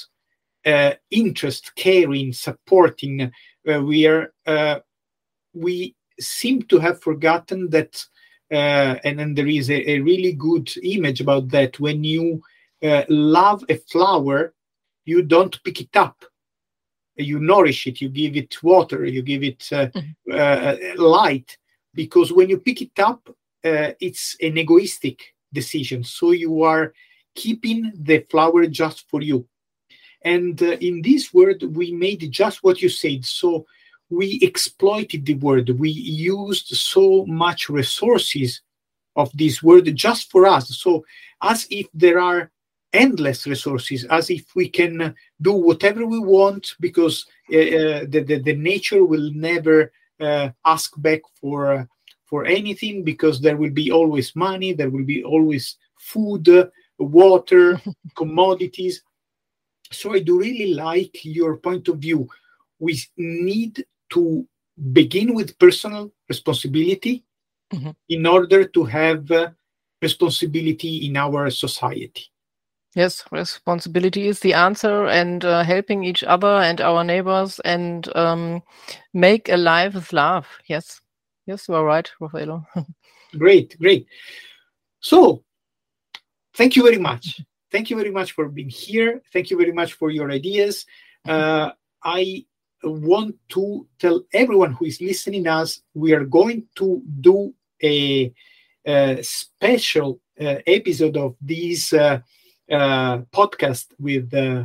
interest, 1.10 1.72
caring, 1.76 2.32
supporting. 2.32 3.30
Uh, 3.68 3.82
we 3.82 4.06
are 4.06 4.32
uh, 4.46 4.80
we 5.54 5.94
seem 6.18 6.62
to 6.62 6.78
have 6.78 7.00
forgotten 7.00 7.70
that, 7.70 8.04
uh, 8.50 8.96
and 9.04 9.18
then 9.18 9.34
there 9.34 9.46
is 9.46 9.70
a, 9.70 9.90
a, 9.90 10.00
really 10.00 10.32
good 10.32 10.70
image 10.82 11.20
about 11.20 11.48
that. 11.48 11.78
When 11.78 12.04
you 12.04 12.42
uh, 12.82 13.04
love 13.08 13.64
a 13.68 13.76
flower, 13.76 14.54
you 15.04 15.22
don't 15.22 15.62
pick 15.62 15.80
it 15.80 15.96
up. 15.96 16.24
You 17.16 17.38
nourish 17.38 17.86
it. 17.86 18.00
You 18.00 18.08
give 18.08 18.36
it 18.36 18.62
water. 18.62 19.04
You 19.06 19.22
give 19.22 19.42
it 19.42 19.66
uh, 19.72 19.88
mm-hmm. 19.88 21.00
light. 21.00 21.56
Because 21.94 22.30
when 22.32 22.50
you 22.50 22.58
pick 22.58 22.82
it 22.82 22.98
up, 22.98 23.34
it's 23.62 24.36
an 24.42 24.58
egoistic 24.58 25.34
decision. 25.52 26.04
So 26.04 26.32
you 26.32 26.62
are 26.62 26.92
keeping 27.34 27.90
the 27.98 28.26
flower 28.30 28.66
just 28.66 29.08
for 29.08 29.22
you 29.22 29.48
And 30.22 30.60
uh, 30.62 30.76
in 30.80 31.02
this 31.02 31.32
word, 31.32 31.62
we 31.62 31.92
made 31.92 32.30
just 32.30 32.62
what 32.62 32.82
you 32.82 32.88
said. 32.88 33.24
So 33.24 33.66
we 34.10 34.38
exploited 34.42 35.26
the 35.26 35.34
word. 35.34 35.70
We 35.70 35.90
used 35.90 36.68
so 36.68 37.26
much 37.26 37.68
resources 37.68 38.60
of 39.16 39.30
this 39.34 39.62
word 39.62 39.92
just 39.94 40.30
for 40.30 40.46
us. 40.46 40.78
So 40.78 41.04
as 41.42 41.66
if 41.70 41.86
there 41.94 42.20
are 42.20 42.50
endless 42.92 43.46
resources, 43.46 44.04
as 44.04 44.30
if 44.30 44.54
we 44.54 44.68
can 44.68 45.14
do 45.42 45.52
whatever 45.52 46.06
we 46.06 46.18
want 46.18 46.74
because 46.80 47.26
uh, 47.52 47.56
uh 47.56 48.00
the, 48.08 48.24
the, 48.26 48.38
the, 48.38 48.54
nature 48.54 49.04
will 49.04 49.30
never 49.34 49.92
uh, 50.20 50.48
ask 50.64 50.92
back 51.02 51.20
for 51.40 51.88
for 52.24 52.44
anything 52.44 53.04
because 53.04 53.40
there 53.40 53.56
will 53.56 53.70
be 53.70 53.90
always 53.92 54.34
money, 54.34 54.72
there 54.72 54.90
will 54.90 55.04
be 55.04 55.22
always 55.22 55.76
food, 55.98 56.48
water, 56.98 57.80
commodities. 58.16 59.02
So 59.92 60.14
I 60.14 60.20
do 60.20 60.38
really 60.38 60.74
like 60.74 61.24
your 61.24 61.56
point 61.56 61.88
of 61.88 61.98
view. 61.98 62.28
We 62.78 62.98
need 63.16 63.84
to 64.10 64.46
begin 64.92 65.34
with 65.34 65.58
personal 65.58 66.12
responsibility 66.28 67.24
mm-hmm. 67.72 67.90
in 68.08 68.26
order 68.26 68.64
to 68.64 68.84
have 68.84 69.30
uh, 69.30 69.50
responsibility 70.02 71.06
in 71.06 71.16
our 71.16 71.50
society. 71.50 72.24
Yes, 72.94 73.24
responsibility 73.30 74.26
is 74.26 74.40
the 74.40 74.54
answer, 74.54 75.06
and 75.06 75.44
uh, 75.44 75.62
helping 75.62 76.02
each 76.02 76.24
other 76.24 76.56
and 76.68 76.80
our 76.80 77.04
neighbors 77.04 77.60
and 77.60 78.08
um, 78.16 78.62
make 79.12 79.50
a 79.50 79.56
life 79.58 79.92
with 79.92 80.14
love. 80.14 80.46
Yes, 80.66 81.02
yes, 81.46 81.68
you 81.68 81.74
are 81.74 81.84
right, 81.84 82.10
Raffaello. 82.20 82.66
great, 83.38 83.78
great. 83.78 84.06
So, 85.00 85.44
thank 86.54 86.74
you 86.74 86.84
very 86.84 86.98
much. 86.98 87.38
Thank 87.70 87.90
you 87.90 87.96
very 87.96 88.10
much 88.10 88.32
for 88.32 88.48
being 88.48 88.68
here. 88.68 89.22
Thank 89.32 89.50
you 89.50 89.56
very 89.56 89.72
much 89.72 89.94
for 89.94 90.10
your 90.10 90.30
ideas. 90.30 90.86
Mm-hmm. 91.26 91.30
Uh, 91.30 91.70
I 92.04 92.44
want 92.82 93.36
to 93.50 93.86
tell 93.98 94.22
everyone 94.32 94.72
who 94.72 94.84
is 94.84 95.00
listening 95.00 95.46
us 95.46 95.82
we 95.94 96.12
are 96.12 96.24
going 96.24 96.66
to 96.76 97.02
do 97.20 97.52
a, 97.82 98.32
a 98.86 99.22
special 99.22 100.20
uh, 100.40 100.56
episode 100.66 101.16
of 101.16 101.34
this 101.40 101.92
uh, 101.92 102.20
uh, 102.70 103.18
podcast 103.32 103.86
with 103.98 104.32
uh, 104.34 104.64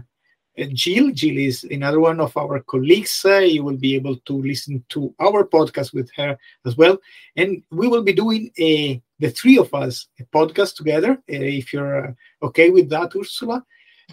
Jill. 0.68 1.12
Jill 1.12 1.38
is 1.38 1.64
another 1.66 2.00
one 2.00 2.20
of 2.20 2.36
our 2.38 2.60
colleagues. 2.62 3.24
Uh, 3.26 3.40
you 3.40 3.64
will 3.64 3.78
be 3.78 3.96
able 3.96 4.18
to 4.18 4.42
listen 4.42 4.84
to 4.90 5.14
our 5.20 5.46
podcast 5.46 5.94
with 5.94 6.10
her 6.16 6.38
as 6.66 6.78
well. 6.78 6.98
And 7.36 7.64
we 7.72 7.88
will 7.88 8.04
be 8.04 8.14
doing 8.14 8.52
a 8.60 9.02
the 9.20 9.30
three 9.30 9.58
of 9.58 9.74
us 9.74 10.08
a 10.20 10.24
podcast 10.26 10.76
together. 10.76 11.12
Uh, 11.12 11.46
if 11.60 11.72
you're 11.72 12.16
okay 12.42 12.70
with 12.70 12.90
that, 12.90 13.16
Ursula, 13.16 13.64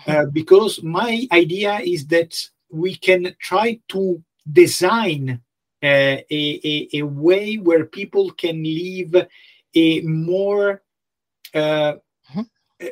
mm-hmm. 0.01 0.31
because 0.31 0.83
my 0.83 1.27
idea 1.33 1.81
is 1.81 2.07
that 2.09 2.39
we 2.71 2.95
can 2.95 3.35
try 3.41 3.81
to 3.89 4.23
design 4.53 5.41
uh, 5.83 5.87
a, 6.31 6.61
a, 6.65 6.89
a, 6.95 7.03
way 7.03 7.57
where 7.57 7.85
people 7.85 8.31
can 8.33 8.63
live 8.63 9.29
a 9.75 10.01
more 10.01 10.83
uh, 11.55 11.95
mm-hmm. 12.31 12.43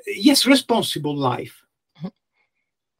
yes 0.07 0.47
responsible 0.47 1.16
life. 1.16 1.65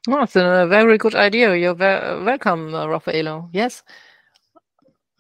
Oh, 0.09 0.23
it's 0.23 0.37
a 0.37 0.67
very 0.69 0.99
good 0.99 1.15
idea. 1.15 1.55
You're 1.57 1.75
welcome 1.75 2.75
uh, 2.75 2.87
raffaello. 2.87 3.49
Yes. 3.53 3.83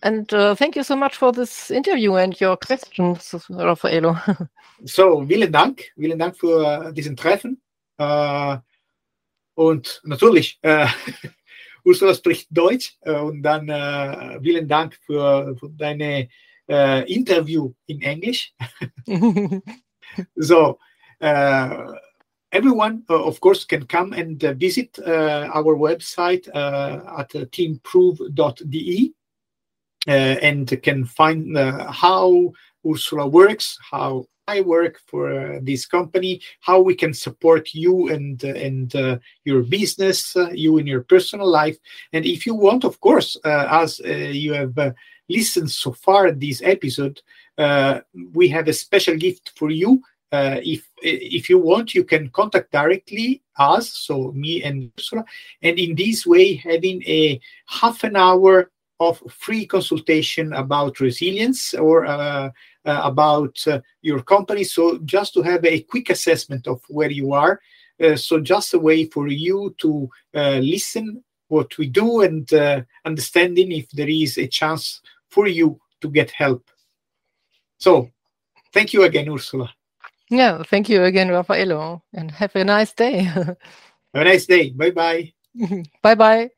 And 0.03 0.33
uh, 0.33 0.55
thank 0.55 0.77
you 0.77 0.83
so 0.83 0.96
much 0.96 1.16
for 1.16 1.33
this 1.33 1.70
interview 1.70 2.14
and 2.14 2.38
your 2.40 2.57
questions 2.57 3.35
raffaello. 3.51 4.16
So 4.85 5.25
vielen 5.27 5.51
dank. 5.51 5.90
Vielen 5.96 6.18
dank 6.18 6.37
für 6.37 6.88
uh, 6.88 6.92
diesen 6.92 7.16
treffen. 7.16 7.62
Uh, 7.99 8.59
und 9.55 10.03
natürlich 10.05 10.61
Ursula 11.87 12.14
spricht 12.14 12.49
Deutsch 12.51 12.96
äh, 13.03 13.18
und 13.20 13.42
dann 13.42 13.68
äh, 13.68 14.40
vielen 14.42 14.66
Dank 14.66 14.99
für, 15.07 15.57
für 15.57 15.70
deine 15.70 16.29
äh, 16.68 17.12
Interview 17.12 17.72
in 17.87 18.03
Englisch. 18.03 18.53
so, 20.35 20.79
everyone, 22.57 23.05
uh, 23.11 23.23
of 23.23 23.40
course, 23.40 23.64
can 23.64 23.85
come 23.87 24.12
and 24.12 24.42
uh, 24.45 24.53
visit 24.55 24.99
our 25.07 25.75
website 25.77 26.49
at 27.19 27.31
teamprove.de 27.53 29.12
and 30.07 30.83
can 30.83 31.05
find 31.05 31.57
how 31.57 32.53
Ursula 32.88 33.27
works, 33.27 33.79
how 33.90 34.27
I 34.49 34.61
work 34.61 35.01
for 35.07 35.33
uh, 35.33 35.59
this 35.62 35.87
company, 35.87 36.40
how 36.61 36.81
we 36.81 36.95
can 36.95 37.12
support 37.12 37.75
you 37.75 38.09
and 38.09 38.42
uh, 38.45 38.49
and 38.49 38.95
uh, 38.95 39.19
your 39.45 39.62
business, 39.62 40.37
uh, 40.37 40.51
you 40.53 40.79
in 40.79 40.87
your 40.87 41.03
personal 41.03 41.49
life, 41.49 41.77
and 42.12 42.25
if 42.25 42.47
you 42.47 42.55
want, 42.55 42.85
of 42.85 43.01
course, 43.01 43.37
uh, 43.45 43.66
as 43.71 44.01
uh, 44.05 44.09
you 44.09 44.53
have 44.53 44.95
listened 45.29 45.71
so 45.71 45.92
far 45.92 46.31
this 46.31 46.62
episode, 46.62 47.21
we 48.33 48.49
have 48.49 48.69
a 48.69 48.73
special 48.73 49.16
gift 49.16 49.53
for 49.57 49.71
you. 49.71 50.01
If 50.33 50.89
if 51.03 51.49
you 51.49 51.59
want, 51.59 51.95
you 51.95 52.05
can 52.05 52.31
contact 52.31 52.73
directly 52.73 53.43
us, 53.59 53.91
so 53.91 54.33
me 54.33 54.62
and 54.62 54.91
Ursula, 54.99 55.25
and 55.62 55.79
in 55.79 55.95
this 55.95 56.27
way, 56.27 56.55
having 56.55 57.03
a 57.05 57.41
half 57.67 58.05
an 58.05 58.17
hour 58.17 58.71
of 59.01 59.23
free 59.31 59.67
consultation 59.67 60.53
about 60.55 61.01
resilience 61.01 61.75
or 61.75 62.07
uh, 62.07 62.51
uh, 62.87 63.01
about 63.05 63.57
uh, 63.67 63.81
your 64.03 64.23
company. 64.23 64.65
So 64.65 64.99
just 64.99 65.35
to 65.35 65.43
have 65.43 65.65
a 65.65 65.83
quick 65.83 66.11
assessment 66.11 66.67
of 66.67 66.81
where 66.89 67.11
you 67.11 67.33
are. 67.33 67.61
Uh, 68.03 68.17
so 68.17 68.41
just 68.41 68.75
a 68.75 68.79
way 68.79 69.05
for 69.05 69.29
you 69.29 69.75
to 69.79 70.09
uh, 70.35 70.59
listen 70.59 71.23
what 71.49 71.77
we 71.79 71.89
do 71.89 72.23
and 72.23 72.53
uh, 72.53 72.83
understanding 73.05 73.73
if 73.73 73.89
there 73.91 74.09
is 74.09 74.39
a 74.39 74.47
chance 74.47 75.01
for 75.31 75.47
you 75.47 75.81
to 76.01 76.09
get 76.09 76.31
help. 76.31 76.71
So 77.79 78.11
thank 78.73 78.93
you 78.93 79.05
again, 79.05 79.31
Ursula. 79.31 79.76
Yeah, 80.31 80.62
thank 80.65 80.89
you 80.89 81.05
again, 81.05 81.29
Raffaello, 81.31 82.03
and 82.12 82.31
have 82.33 82.57
a 82.57 82.65
nice 82.65 82.93
day. 82.93 83.23
have 83.23 83.57
a 84.15 84.25
nice 84.25 84.47
day. 84.47 84.71
Bye 84.71 84.91
bye. 84.91 85.33
bye 86.03 86.15
bye. 86.15 86.51